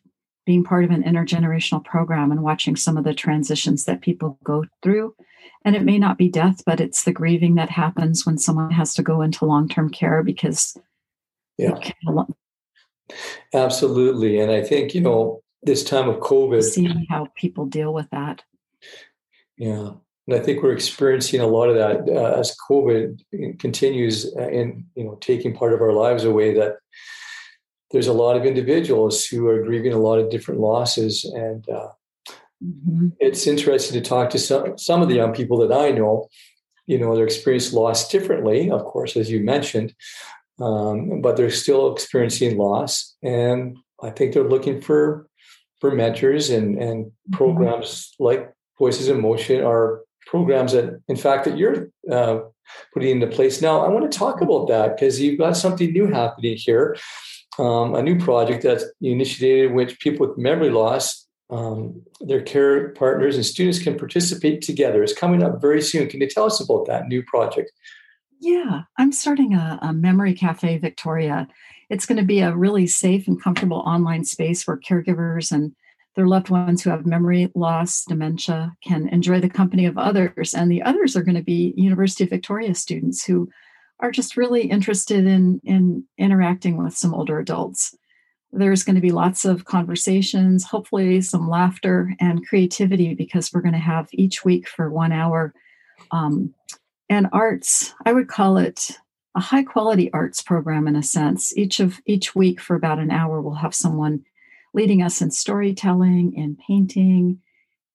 being 0.46 0.64
part 0.64 0.84
of 0.84 0.92
an 0.92 1.04
intergenerational 1.04 1.84
program 1.84 2.32
and 2.32 2.44
watching 2.44 2.76
some 2.76 2.98
of 2.98 3.04
the 3.04 3.14
transitions 3.14 3.86
that 3.86 4.02
people 4.02 4.38
go 4.44 4.66
through. 4.84 5.16
And 5.64 5.76
it 5.76 5.84
may 5.84 6.00
not 6.00 6.18
be 6.18 6.30
death, 6.30 6.64
but 6.66 6.80
it's 6.80 7.04
the 7.04 7.12
grieving 7.12 7.56
that 7.56 7.70
happens 7.70 8.26
when 8.26 8.38
someone 8.38 8.72
has 8.72 8.94
to 8.96 9.04
go 9.04 9.22
into 9.22 9.46
long 9.46 9.70
term 9.70 9.90
care 9.90 10.24
because. 10.24 10.78
Yeah. 11.58 11.80
Absolutely. 13.54 14.40
And 14.40 14.52
I 14.52 14.64
think, 14.64 14.96
you 14.96 15.02
know, 15.02 15.42
this 15.64 15.84
time 15.84 16.10
of 16.10 16.18
COVID. 16.18 16.64
Seeing 16.64 17.06
how 17.10 17.28
people 17.36 17.66
deal 17.66 17.94
with 17.94 18.10
that. 18.12 18.44
Yeah. 19.58 19.92
And 20.28 20.40
I 20.40 20.40
think 20.40 20.64
we're 20.64 20.74
experiencing 20.74 21.42
a 21.42 21.48
lot 21.48 21.70
of 21.70 21.76
that 21.76 22.10
uh, 22.10 22.40
as 22.40 22.56
COVID 22.70 23.60
continues 23.60 24.32
in, 24.36 24.86
you 24.96 25.04
know, 25.04 25.16
taking 25.22 25.56
part 25.56 25.74
of 25.74 25.82
our 25.82 25.94
lives 25.94 26.24
away 26.24 26.54
that 26.54 26.78
there's 27.92 28.08
a 28.08 28.14
lot 28.14 28.38
of 28.38 28.46
individuals 28.46 29.26
who 29.26 29.48
are 29.48 29.64
grieving 29.64 29.94
a 29.94 30.00
lot 30.00 30.20
of 30.20 30.30
different 30.30 30.60
losses 30.60 31.26
and 31.26 31.68
uh, 31.70 31.90
mm-hmm. 32.64 33.10
it's 33.20 33.48
interesting 33.48 34.02
to 34.02 34.08
talk 34.08 34.30
to 34.30 34.40
some 34.40 34.78
some 34.78 35.02
of 35.02 35.10
the 35.10 35.16
young 35.16 35.34
people 35.34 35.58
that 35.58 35.72
i 35.72 35.92
know 35.92 36.28
you 36.88 36.98
know 36.98 37.16
they're 37.16 37.26
experiencing 37.26 37.78
loss 37.78 38.10
differently 38.10 38.70
of 38.70 38.84
course 38.84 39.16
as 39.16 39.30
you 39.30 39.42
mentioned 39.42 39.94
um, 40.60 41.22
but 41.22 41.38
they're 41.38 41.52
still 41.52 41.92
experiencing 41.94 42.58
loss 42.58 43.16
and 43.22 43.78
i 44.02 44.10
think 44.10 44.34
they're 44.34 44.44
looking 44.44 44.82
for 44.82 45.28
for 45.82 45.92
mentors 45.92 46.50
and 46.50 46.78
and 46.82 47.06
mm-hmm. 47.06 47.34
programs 47.34 48.14
like 48.20 48.54
voices 48.80 49.10
in 49.10 49.22
motion 49.22 49.64
are 49.64 50.02
programs 50.28 50.72
that 50.72 51.02
in 51.10 51.18
fact 51.18 51.44
that 51.44 51.58
you're 51.58 51.90
uh, 52.10 52.40
putting 52.94 53.10
into 53.10 53.28
place 53.28 53.62
now 53.62 53.82
i 53.82 53.90
want 53.90 54.10
to 54.10 54.18
talk 54.18 54.40
about 54.42 54.68
that 54.68 54.96
because 54.96 55.20
you've 55.20 55.38
got 55.38 55.58
something 55.58 55.92
new 55.92 56.08
happening 56.08 56.56
here 56.56 56.96
um, 57.60 57.96
a 57.96 58.02
new 58.02 58.18
project 58.18 58.64
that's 58.64 58.86
initiated 59.02 59.72
in 59.72 59.76
which 59.76 60.00
people 60.00 60.28
with 60.28 60.38
memory 60.38 60.70
loss, 60.70 61.28
um, 61.50 62.02
their 62.22 62.42
care 62.42 62.90
partners, 62.90 63.36
and 63.36 63.46
students 63.46 63.80
can 63.82 63.98
participate 63.98 64.62
together. 64.62 65.04
It's 65.04 65.14
coming 65.14 65.44
up 65.44 65.62
very 65.62 65.82
soon. 65.82 66.08
Can 66.08 66.22
you 66.22 66.30
tell 66.30 66.46
us 66.46 66.62
about 66.62 66.86
that 66.88 67.08
new 67.08 67.24
project? 67.24 67.72
Yeah, 68.40 68.84
I'm 68.98 69.12
starting 69.12 69.54
a, 69.54 69.78
a 69.82 69.94
Memory 69.94 70.34
Cafe 70.34 70.78
Victoria. 70.78 71.48
It's 71.92 72.06
going 72.06 72.20
to 72.20 72.24
be 72.24 72.40
a 72.40 72.56
really 72.56 72.88
safe 72.88 73.28
and 73.28 73.42
comfortable 73.44 73.80
online 73.80 74.24
space 74.24 74.66
where 74.66 74.78
caregivers 74.78 75.52
and 75.52 75.76
their 76.16 76.26
loved 76.26 76.50
ones 76.50 76.82
who 76.82 76.90
have 76.90 77.06
memory 77.06 77.52
loss, 77.54 78.06
dementia, 78.06 78.72
can 78.82 79.10
enjoy 79.10 79.42
the 79.42 79.50
company 79.50 79.86
of 79.86 79.98
others. 79.98 80.54
And 80.54 80.72
the 80.72 80.82
others 80.84 81.18
are 81.18 81.22
going 81.22 81.36
to 81.36 81.44
be 81.44 81.74
University 81.76 82.24
of 82.24 82.30
Victoria 82.30 82.74
students 82.76 83.26
who 83.26 83.50
are 84.00 84.10
just 84.10 84.38
really 84.38 84.68
interested 84.68 85.26
in, 85.26 85.60
in 85.66 86.06
interacting 86.18 86.82
with 86.82 86.96
some 86.96 87.14
older 87.14 87.40
adults. 87.40 87.94
There's 88.54 88.84
going 88.84 88.96
to 88.96 89.02
be 89.02 89.12
lots 89.12 89.44
of 89.44 89.66
conversations, 89.66 90.64
hopefully, 90.64 91.20
some 91.20 91.50
laughter 91.50 92.14
and 92.22 92.48
creativity 92.48 93.16
because 93.16 93.52
we're 93.52 93.60
going 93.60 93.74
to 93.74 93.80
have 93.80 94.08
each 94.14 94.46
week 94.46 94.66
for 94.66 94.90
one 94.90 95.12
hour. 95.12 95.54
Um, 96.12 96.54
and 97.10 97.28
arts, 97.34 97.94
I 98.06 98.14
would 98.14 98.30
call 98.30 98.56
it 98.56 98.98
a 99.36 99.40
high 99.40 99.64
quality 99.64 100.12
arts 100.14 100.42
program 100.42 100.88
in 100.88 100.96
a 100.96 101.04
sense. 101.04 101.56
Each 101.58 101.80
of 101.80 102.00
each 102.06 102.36
week 102.36 102.60
for 102.60 102.76
about 102.76 103.00
an 103.00 103.12
hour, 103.12 103.42
we'll 103.42 103.56
have 103.56 103.76
someone 103.76 104.26
leading 104.74 105.02
us 105.02 105.22
in 105.22 105.32
storytelling, 105.32 106.34
in 106.34 106.58
painting, 106.68 107.40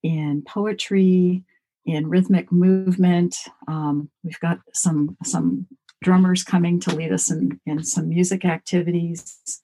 in 0.02 0.42
poetry, 0.42 1.44
in 1.84 2.08
rhythmic 2.08 2.50
movement. 2.50 3.36
Um, 3.68 4.10
we've 4.22 4.40
got 4.40 4.60
some 4.72 5.16
some 5.24 5.66
drummers 6.02 6.42
coming 6.42 6.78
to 6.80 6.94
lead 6.94 7.12
us 7.12 7.30
in, 7.30 7.60
in 7.66 7.82
some 7.82 8.08
music 8.08 8.44
activities. 8.44 9.62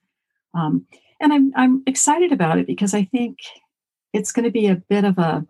Um, 0.55 0.87
and 1.21 1.33
I'm 1.33 1.53
I'm 1.57 1.83
excited 1.87 2.33
about 2.33 2.59
it 2.59 2.67
because 2.67 2.95
I 2.95 3.05
think 3.05 3.39
it's 4.13 4.33
going 4.33 4.45
to 4.45 4.51
be 4.51 4.67
a 4.67 4.77
bit 4.77 5.05
of 5.05 5.19
a 5.19 5.47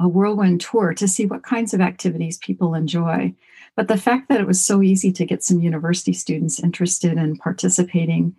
a 0.00 0.08
whirlwind 0.08 0.60
tour 0.60 0.94
to 0.94 1.06
see 1.06 1.26
what 1.26 1.42
kinds 1.42 1.74
of 1.74 1.80
activities 1.80 2.38
people 2.38 2.74
enjoy. 2.74 3.34
But 3.76 3.88
the 3.88 3.96
fact 3.96 4.28
that 4.28 4.40
it 4.40 4.46
was 4.46 4.64
so 4.64 4.82
easy 4.82 5.12
to 5.12 5.26
get 5.26 5.44
some 5.44 5.60
university 5.60 6.12
students 6.12 6.58
interested 6.58 7.18
in 7.18 7.36
participating 7.36 8.34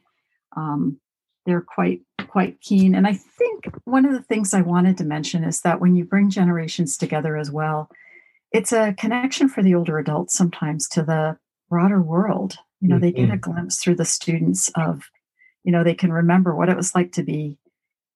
um, 0.56 1.00
they're 1.46 1.62
quite 1.62 2.02
quite 2.28 2.62
keen 2.62 2.96
and 2.96 3.08
i 3.08 3.14
think 3.14 3.68
one 3.86 4.06
of 4.06 4.14
the 4.14 4.22
things 4.22 4.54
i 4.54 4.62
wanted 4.62 4.98
to 4.98 5.04
mention 5.04 5.44
is 5.44 5.62
that 5.62 5.82
when 5.82 5.96
you 5.96 6.06
bring 6.06 6.30
generations 6.30 6.96
together 6.96 7.36
as 7.36 7.52
well 7.52 7.90
it's 8.52 8.72
a 8.72 8.94
connection 8.98 9.50
for 9.50 9.64
the 9.64 9.76
older 9.76 9.98
adults 9.98 10.34
sometimes 10.34 10.88
to 10.88 11.04
the 11.04 11.38
broader 11.70 12.02
world 12.02 12.56
you 12.80 12.88
know 12.88 12.96
mm-hmm. 12.96 13.06
they 13.06 13.12
get 13.12 13.30
a 13.30 13.34
mm-hmm. 13.34 13.52
glimpse 13.52 13.78
through 13.78 13.96
the 13.96 14.06
students 14.06 14.70
of 14.76 15.10
you 15.64 15.72
know 15.72 15.84
they 15.84 15.96
can 15.96 16.14
remember 16.14 16.56
what 16.56 16.70
it 16.70 16.78
was 16.78 16.96
like 16.96 17.12
to 17.12 17.24
be 17.24 17.58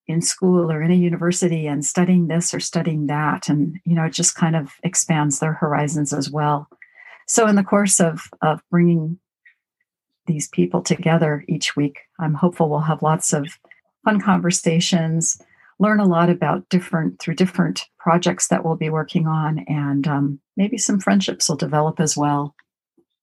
in 0.08 0.22
school 0.22 0.72
or 0.72 0.82
in 0.82 0.92
a 0.92 0.96
university 0.96 1.68
and 1.68 1.86
studying 1.86 2.28
this 2.28 2.54
or 2.54 2.60
studying 2.60 3.08
that 3.08 3.50
and 3.50 3.78
you 3.86 3.96
know 3.96 4.06
it 4.06 4.14
just 4.14 4.36
kind 4.36 4.56
of 4.56 4.74
expands 4.84 5.40
their 5.40 5.54
horizons 5.54 6.14
as 6.14 6.30
well 6.30 6.68
so 7.28 7.48
in 7.48 7.56
the 7.56 7.64
course 7.64 8.00
of 8.00 8.30
of 8.42 8.62
bringing 8.70 9.20
these 10.26 10.48
people 10.50 10.82
together 10.82 11.44
each 11.48 11.76
week. 11.76 12.00
I'm 12.20 12.34
hopeful 12.34 12.70
we'll 12.70 12.80
have 12.82 13.02
lots 13.02 13.34
of 13.34 13.48
fun 14.04 14.22
conversations, 14.22 15.40
learn 15.80 16.00
a 16.00 16.06
lot 16.06 16.30
about 16.30 16.68
different 16.70 17.20
through 17.20 17.36
different 17.36 17.84
projects 18.00 18.48
that 18.48 18.64
we'll 18.64 18.76
be 18.76 18.90
working 18.90 19.28
on, 19.28 19.60
and 19.68 20.08
um, 20.08 20.40
maybe 20.58 20.78
some 20.78 21.00
friendships 21.00 21.50
will 21.50 21.56
develop 21.56 22.00
as 22.00 22.16
well. 22.16 22.56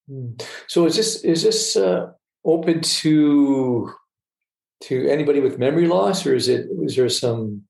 Hmm. 0.09 0.33
So 0.67 0.87
is 0.87 0.97
this 0.97 1.25
is 1.25 1.43
this 1.43 1.77
uh, 1.77 2.13
open 2.45 2.81
to 2.81 3.93
to 4.83 5.09
anybody 5.09 5.41
with 5.41 5.59
memory 5.59 5.87
loss, 5.87 6.27
or 6.27 6.35
is 6.35 6.49
it 6.49 6.69
is 6.83 6.97
there 6.97 7.09
some 7.09 7.63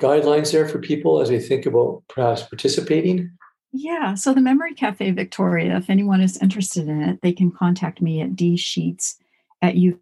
guidelines 0.00 0.52
there 0.52 0.68
for 0.68 0.78
people 0.78 1.20
as 1.20 1.28
they 1.28 1.40
think 1.40 1.66
about 1.66 2.02
perhaps 2.08 2.42
participating? 2.42 3.30
Yeah. 3.72 4.14
So 4.14 4.32
the 4.32 4.40
Memory 4.40 4.74
Cafe 4.74 5.10
Victoria, 5.10 5.76
if 5.76 5.90
anyone 5.90 6.20
is 6.20 6.40
interested 6.40 6.88
in 6.88 7.02
it, 7.02 7.18
they 7.22 7.32
can 7.32 7.50
contact 7.50 8.00
me 8.00 8.20
at 8.20 8.30
dsheets 8.30 9.16
at 9.60 9.76
u 9.76 10.00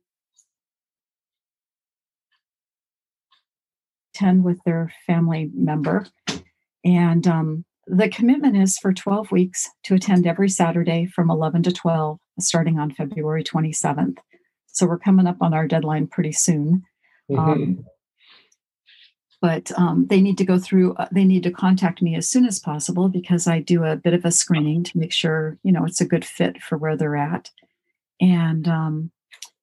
10 4.15 4.43
with 4.43 4.59
their 4.65 4.93
family 5.07 5.51
member. 5.55 6.07
And 6.85 7.27
um, 7.27 7.65
the 7.87 8.09
commitment 8.09 8.57
is 8.57 8.79
for 8.79 8.93
12 8.93 9.31
weeks 9.31 9.69
to 9.85 9.95
attend 9.95 10.27
every 10.27 10.49
Saturday 10.49 11.07
from 11.07 11.31
11 11.31 11.65
to 11.65 11.73
12, 11.73 12.19
starting 12.41 12.79
on 12.79 12.93
February 12.93 13.45
27th. 13.45 14.17
So 14.77 14.87
we're 14.87 14.99
coming 14.99 15.27
up 15.27 15.39
on 15.41 15.55
our 15.55 15.67
deadline 15.67 16.07
pretty 16.07 16.33
soon. 16.33 16.85
Mm-hmm. 17.31 17.39
Um, 17.39 17.85
but 19.41 19.71
um, 19.79 20.07
they 20.09 20.21
need 20.21 20.39
to 20.39 20.45
go 20.45 20.59
through 20.59 20.95
uh, 20.95 21.09
they 21.13 21.25
need 21.25 21.43
to 21.43 21.51
contact 21.51 22.03
me 22.03 22.15
as 22.15 22.29
soon 22.29 22.47
as 22.47 22.59
possible 22.59 23.09
because 23.09 23.47
i 23.47 23.61
do 23.61 23.85
a 23.85 23.95
bit 23.95 24.15
of 24.15 24.25
a 24.25 24.31
screening 24.31 24.83
to 24.83 24.99
make 24.99 25.13
sure 25.13 25.59
you 25.63 25.71
know 25.71 25.85
it's 25.85 26.01
a 26.01 26.07
good 26.07 26.25
fit 26.25 26.63
for 26.63 26.79
where 26.79 26.97
they're 26.97 27.17
at 27.17 27.51
and 28.21 28.67
um, 28.67 29.11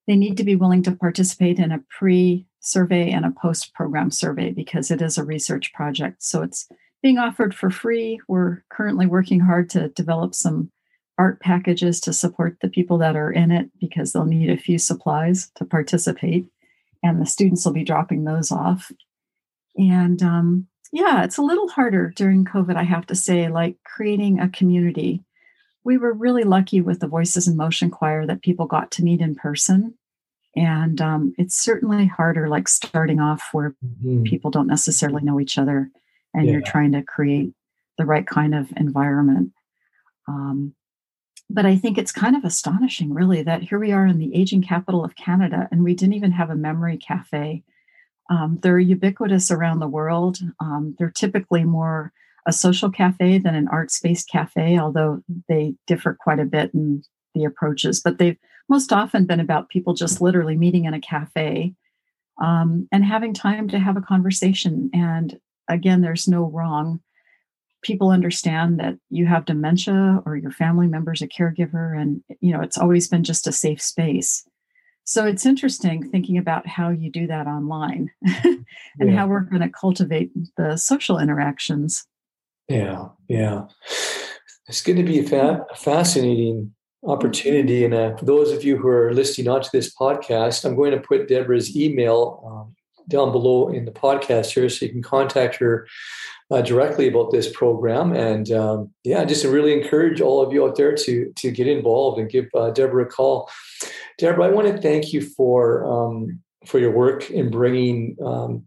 they 0.06 0.14
need 0.14 0.36
to 0.36 0.44
be 0.44 0.54
willing 0.54 0.82
to 0.82 0.92
participate 0.92 1.58
in 1.58 1.72
a 1.72 1.82
pre 1.90 2.46
survey 2.60 3.10
and 3.10 3.24
a 3.24 3.34
post 3.42 3.74
program 3.74 4.10
survey 4.10 4.52
because 4.52 4.90
it 4.90 5.02
is 5.02 5.18
a 5.18 5.24
research 5.24 5.72
project 5.74 6.22
so 6.22 6.42
it's 6.42 6.68
being 7.02 7.18
offered 7.18 7.54
for 7.54 7.68
free 7.68 8.20
we're 8.28 8.62
currently 8.70 9.06
working 9.06 9.40
hard 9.40 9.68
to 9.68 9.88
develop 9.90 10.34
some 10.34 10.70
art 11.18 11.40
packages 11.40 12.00
to 12.00 12.12
support 12.12 12.56
the 12.60 12.68
people 12.68 12.98
that 12.98 13.16
are 13.16 13.30
in 13.30 13.50
it 13.50 13.70
because 13.80 14.12
they'll 14.12 14.24
need 14.24 14.50
a 14.50 14.56
few 14.56 14.78
supplies 14.78 15.50
to 15.54 15.64
participate 15.64 16.46
and 17.02 17.20
the 17.20 17.26
students 17.26 17.64
will 17.64 17.72
be 17.72 17.84
dropping 17.84 18.24
those 18.24 18.50
off 18.50 18.90
and 19.76 20.22
um, 20.22 20.68
yeah, 20.92 21.24
it's 21.24 21.38
a 21.38 21.42
little 21.42 21.68
harder 21.68 22.12
during 22.14 22.44
COVID, 22.44 22.76
I 22.76 22.84
have 22.84 23.06
to 23.06 23.16
say, 23.16 23.48
like 23.48 23.76
creating 23.84 24.38
a 24.38 24.48
community. 24.48 25.24
We 25.82 25.98
were 25.98 26.12
really 26.12 26.44
lucky 26.44 26.80
with 26.80 27.00
the 27.00 27.08
Voices 27.08 27.48
in 27.48 27.56
Motion 27.56 27.90
Choir 27.90 28.26
that 28.26 28.42
people 28.42 28.66
got 28.66 28.92
to 28.92 29.02
meet 29.02 29.20
in 29.20 29.34
person. 29.34 29.94
And 30.56 31.00
um, 31.00 31.34
it's 31.36 31.56
certainly 31.56 32.06
harder, 32.06 32.48
like 32.48 32.68
starting 32.68 33.18
off 33.18 33.42
where 33.50 33.74
mm-hmm. 33.84 34.22
people 34.22 34.52
don't 34.52 34.68
necessarily 34.68 35.22
know 35.24 35.40
each 35.40 35.58
other 35.58 35.90
and 36.32 36.46
yeah. 36.46 36.52
you're 36.52 36.62
trying 36.62 36.92
to 36.92 37.02
create 37.02 37.52
the 37.98 38.04
right 38.04 38.26
kind 38.26 38.54
of 38.54 38.72
environment. 38.76 39.50
Um, 40.28 40.74
but 41.50 41.66
I 41.66 41.76
think 41.76 41.98
it's 41.98 42.12
kind 42.12 42.36
of 42.36 42.44
astonishing, 42.44 43.12
really, 43.12 43.42
that 43.42 43.62
here 43.62 43.78
we 43.78 43.92
are 43.92 44.06
in 44.06 44.18
the 44.18 44.34
aging 44.34 44.62
capital 44.62 45.04
of 45.04 45.16
Canada 45.16 45.68
and 45.70 45.84
we 45.84 45.94
didn't 45.94 46.14
even 46.14 46.32
have 46.32 46.50
a 46.50 46.56
memory 46.56 46.96
cafe 46.96 47.62
um, 48.30 48.58
they're 48.62 48.78
ubiquitous 48.78 49.50
around 49.50 49.80
the 49.80 49.88
world. 49.88 50.38
Um, 50.60 50.94
they're 50.98 51.10
typically 51.10 51.64
more 51.64 52.12
a 52.46 52.52
social 52.52 52.90
cafe 52.90 53.38
than 53.38 53.54
an 53.54 53.68
arts 53.68 54.00
based 54.00 54.28
cafe, 54.28 54.78
although 54.78 55.22
they 55.48 55.74
differ 55.86 56.16
quite 56.18 56.38
a 56.38 56.44
bit 56.44 56.72
in 56.74 57.02
the 57.34 57.44
approaches. 57.44 58.00
But 58.00 58.18
they've 58.18 58.38
most 58.68 58.92
often 58.92 59.26
been 59.26 59.40
about 59.40 59.68
people 59.68 59.94
just 59.94 60.20
literally 60.20 60.56
meeting 60.56 60.84
in 60.84 60.94
a 60.94 61.00
cafe 61.00 61.74
um, 62.40 62.88
and 62.92 63.04
having 63.04 63.34
time 63.34 63.68
to 63.68 63.78
have 63.78 63.96
a 63.96 64.02
conversation. 64.02 64.90
And 64.94 65.38
again, 65.68 66.00
there's 66.00 66.28
no 66.28 66.44
wrong. 66.44 67.00
People 67.84 68.10
understand 68.10 68.80
that 68.80 68.98
you 69.10 69.26
have 69.26 69.44
dementia 69.44 70.22
or 70.26 70.36
your 70.36 70.50
family 70.50 70.88
member's 70.88 71.22
a 71.22 71.28
caregiver, 71.28 71.96
and 71.96 72.22
you 72.40 72.52
know 72.52 72.60
it's 72.60 72.78
always 72.78 73.06
been 73.06 73.22
just 73.22 73.46
a 73.46 73.52
safe 73.52 73.80
space. 73.80 74.44
So 75.04 75.26
it's 75.26 75.44
interesting 75.44 76.10
thinking 76.10 76.38
about 76.38 76.66
how 76.66 76.88
you 76.88 77.10
do 77.10 77.26
that 77.26 77.46
online 77.46 78.10
and 78.44 78.64
yeah. 78.98 79.16
how 79.16 79.26
we're 79.26 79.40
going 79.40 79.60
to 79.60 79.68
cultivate 79.68 80.32
the 80.56 80.76
social 80.76 81.18
interactions. 81.18 82.06
Yeah, 82.68 83.08
yeah. 83.28 83.66
It's 84.66 84.80
going 84.80 84.96
to 84.96 85.04
be 85.04 85.18
a, 85.18 85.24
fa- 85.24 85.66
a 85.70 85.76
fascinating 85.76 86.74
opportunity. 87.06 87.84
And 87.84 87.92
uh, 87.92 88.16
for 88.16 88.24
those 88.24 88.50
of 88.50 88.64
you 88.64 88.78
who 88.78 88.88
are 88.88 89.12
listening 89.12 89.48
onto 89.48 89.68
this 89.72 89.94
podcast, 89.94 90.64
I'm 90.64 90.74
going 90.74 90.92
to 90.92 91.00
put 91.00 91.28
Deborah's 91.28 91.76
email 91.76 92.42
um, 92.46 92.74
down 93.08 93.32
below 93.32 93.68
in 93.68 93.84
the 93.84 93.90
podcast 93.90 94.52
here 94.52 94.68
so 94.68 94.84
you 94.84 94.92
can 94.92 95.02
contact 95.02 95.56
her 95.56 95.86
uh, 96.50 96.62
directly 96.62 97.08
about 97.08 97.30
this 97.30 97.50
program. 97.50 98.12
And 98.12 98.50
um, 98.52 98.90
yeah, 99.02 99.24
just 99.24 99.44
really 99.44 99.72
encourage 99.72 100.20
all 100.20 100.42
of 100.42 100.52
you 100.52 100.66
out 100.66 100.76
there 100.76 100.94
to, 100.94 101.32
to 101.36 101.50
get 101.50 101.66
involved 101.66 102.18
and 102.18 102.30
give 102.30 102.46
uh, 102.54 102.70
Deborah 102.70 103.04
a 103.04 103.08
call. 103.08 103.50
Deborah, 104.18 104.46
I 104.46 104.50
want 104.50 104.68
to 104.68 104.80
thank 104.80 105.12
you 105.12 105.20
for 105.20 105.84
um, 105.86 106.40
for 106.66 106.78
your 106.78 106.92
work 106.92 107.30
in 107.30 107.50
bringing 107.50 108.16
um, 108.24 108.64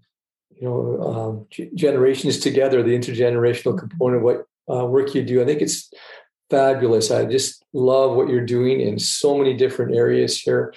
you 0.49 0.67
know 0.67 1.01
um, 1.01 1.47
g- 1.49 1.69
generations 1.73 2.39
together, 2.39 2.83
the 2.83 2.97
intergenerational 2.97 3.73
mm-hmm. 3.73 3.87
component 3.87 4.17
of 4.17 4.23
what 4.23 4.45
uh, 4.69 4.85
work 4.85 5.15
you 5.15 5.23
do. 5.23 5.41
I 5.41 5.45
think 5.45 5.61
it's 5.61 5.89
fabulous. 6.49 7.11
I 7.11 7.25
just 7.25 7.63
love 7.73 8.15
what 8.15 8.29
you're 8.29 8.45
doing 8.45 8.81
in 8.81 8.99
so 8.99 9.37
many 9.37 9.53
different 9.53 9.95
areas 9.95 10.39
here. 10.39 10.73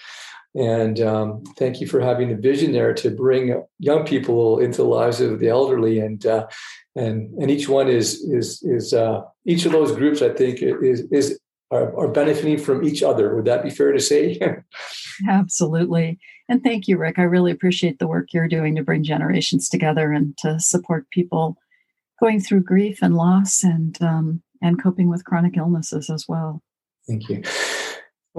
And 0.54 1.00
um, 1.00 1.44
thank 1.56 1.80
you 1.80 1.86
for 1.86 2.00
having 2.00 2.28
the 2.28 2.36
vision 2.36 2.72
there 2.72 2.92
to 2.94 3.10
bring 3.10 3.62
young 3.78 4.04
people 4.04 4.58
into 4.58 4.78
the 4.78 4.88
lives 4.88 5.20
of 5.20 5.38
the 5.38 5.48
elderly, 5.48 6.00
and 6.00 6.24
uh, 6.26 6.48
and 6.96 7.32
and 7.38 7.50
each 7.50 7.68
one 7.68 7.88
is 7.88 8.20
is 8.24 8.60
is 8.62 8.92
uh, 8.92 9.20
each 9.44 9.64
of 9.64 9.72
those 9.72 9.92
groups. 9.92 10.22
I 10.22 10.30
think 10.30 10.60
is 10.60 11.06
is 11.12 11.38
are, 11.70 11.96
are 11.96 12.08
benefiting 12.08 12.58
from 12.58 12.84
each 12.84 13.02
other. 13.02 13.34
Would 13.36 13.44
that 13.44 13.62
be 13.62 13.70
fair 13.70 13.92
to 13.92 14.00
say? 14.00 14.40
Absolutely. 15.28 16.18
And 16.48 16.64
thank 16.64 16.88
you, 16.88 16.98
Rick. 16.98 17.18
I 17.18 17.22
really 17.22 17.52
appreciate 17.52 18.00
the 18.00 18.08
work 18.08 18.32
you're 18.32 18.48
doing 18.48 18.74
to 18.74 18.82
bring 18.82 19.04
generations 19.04 19.68
together 19.68 20.12
and 20.12 20.36
to 20.38 20.58
support 20.58 21.08
people 21.10 21.56
going 22.18 22.40
through 22.40 22.64
grief 22.64 22.98
and 23.02 23.14
loss 23.14 23.62
and 23.62 24.00
um, 24.02 24.42
and 24.60 24.82
coping 24.82 25.08
with 25.08 25.24
chronic 25.24 25.56
illnesses 25.56 26.10
as 26.10 26.26
well. 26.28 26.60
Thank 27.06 27.28
you. 27.28 27.42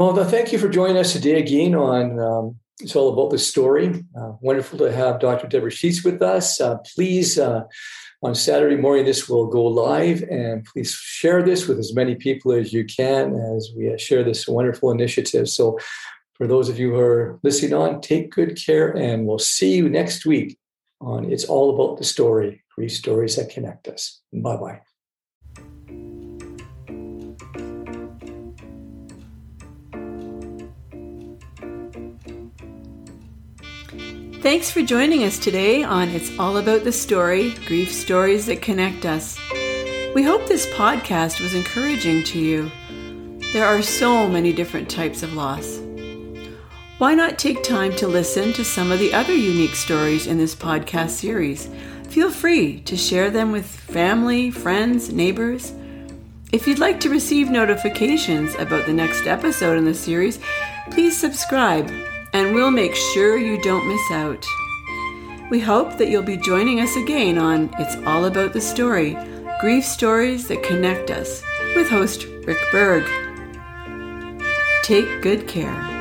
Well, 0.02 0.26
thank 0.26 0.52
you 0.52 0.58
for 0.58 0.68
joining 0.68 0.98
us 0.98 1.14
today 1.14 1.38
again 1.38 1.76
on 1.76 2.20
um, 2.20 2.56
It's 2.80 2.96
All 2.96 3.14
About 3.14 3.30
the 3.30 3.38
Story. 3.38 4.04
Uh, 4.20 4.32
wonderful 4.42 4.80
to 4.80 4.92
have 4.92 5.20
Dr. 5.20 5.46
Deborah 5.46 5.70
Sheets 5.70 6.04
with 6.04 6.24
us. 6.24 6.60
Uh, 6.60 6.80
please, 6.96 7.38
uh, 7.38 7.66
on 8.24 8.34
Saturday 8.34 8.78
morning, 8.78 9.06
this 9.06 9.30
will 9.30 9.46
go 9.46 9.64
live, 9.64 10.24
and 10.24 10.66
please 10.66 10.92
share 10.92 11.44
this 11.44 11.68
with 11.68 11.78
as 11.78 11.94
many 11.94 12.16
people 12.16 12.52
as 12.52 12.74
you 12.74 12.84
can 12.84 13.36
as 13.56 13.70
we 13.78 13.96
share 14.00 14.24
this 14.24 14.48
wonderful 14.48 14.90
initiative. 14.90 15.48
So, 15.48 15.78
for 16.34 16.48
those 16.48 16.68
of 16.68 16.80
you 16.80 16.96
who 16.96 17.00
are 17.00 17.40
listening 17.44 17.76
on, 17.76 18.02
take 18.02 18.32
good 18.32 18.58
care, 18.58 18.98
and 18.98 19.28
we'll 19.28 19.38
see 19.38 19.76
you 19.76 19.88
next 19.88 20.26
week 20.26 20.58
on 21.00 21.32
It's 21.32 21.46
All 21.46 21.76
About 21.76 22.00
the 22.00 22.06
Story, 22.06 22.64
grief 22.76 22.94
stories 22.94 23.36
that 23.36 23.52
connect 23.52 23.88
us. 23.88 24.20
Bye 24.34 24.58
bye. 24.58 24.82
Thanks 34.52 34.70
for 34.70 34.82
joining 34.82 35.24
us 35.24 35.40
today 35.40 35.82
on 35.82 36.10
It's 36.10 36.38
All 36.38 36.58
About 36.58 36.84
the 36.84 36.92
Story 36.92 37.52
Grief 37.68 37.90
Stories 37.90 38.48
That 38.48 38.62
Connect 38.62 39.06
Us. 39.06 39.40
We 40.14 40.24
hope 40.24 40.46
this 40.46 40.66
podcast 40.74 41.40
was 41.40 41.54
encouraging 41.54 42.26
to 42.26 42.38
you. 42.38 42.70
There 43.54 43.66
are 43.66 43.82
so 43.82 44.28
many 44.28 44.52
different 44.52 44.90
types 44.90 45.24
of 45.24 45.36
loss. 45.36 45.80
Why 46.98 47.14
not 47.16 47.40
take 47.40 47.64
time 47.64 47.96
to 47.96 48.10
listen 48.10 48.52
to 48.52 48.66
some 48.66 48.92
of 48.92 49.00
the 49.00 49.14
other 49.14 49.34
unique 49.34 49.74
stories 49.74 50.28
in 50.28 50.38
this 50.38 50.54
podcast 50.54 51.12
series? 51.12 51.70
Feel 52.10 52.30
free 52.30 52.82
to 52.82 52.98
share 52.98 53.30
them 53.30 53.54
with 53.54 53.66
family, 53.66 54.52
friends, 54.52 55.14
neighbors. 55.14 55.72
If 56.52 56.68
you'd 56.68 56.78
like 56.78 57.00
to 57.00 57.10
receive 57.10 57.50
notifications 57.50 58.54
about 58.56 58.86
the 58.86 58.92
next 58.92 59.28
episode 59.28 59.78
in 59.78 59.86
the 59.86 59.94
series, 59.94 60.42
please 60.90 61.18
subscribe 61.18 61.90
and 62.34 62.56
we'll 62.56 62.72
make 62.72 62.96
sure 62.96 63.38
you 63.38 63.62
don't 63.62 63.88
miss 63.88 64.12
out. 64.12 64.46
We 65.50 65.60
hope 65.60 65.98
that 65.98 66.10
you'll 66.10 66.24
be 66.24 66.38
joining 66.38 66.80
us 66.80 66.96
again 66.96 67.38
on 67.38 67.70
It's 67.78 67.96
All 68.08 68.26
About 68.26 68.54
the 68.54 68.62
Story 68.62 69.18
Grief 69.60 69.84
Stories 69.84 70.48
That 70.48 70.64
Connect 70.64 71.12
Us 71.12 71.44
with 71.76 71.90
host 71.90 72.26
Rick 72.46 72.60
Berg. 72.72 73.04
Take 74.84 75.22
good 75.22 75.48
care. 75.48 76.01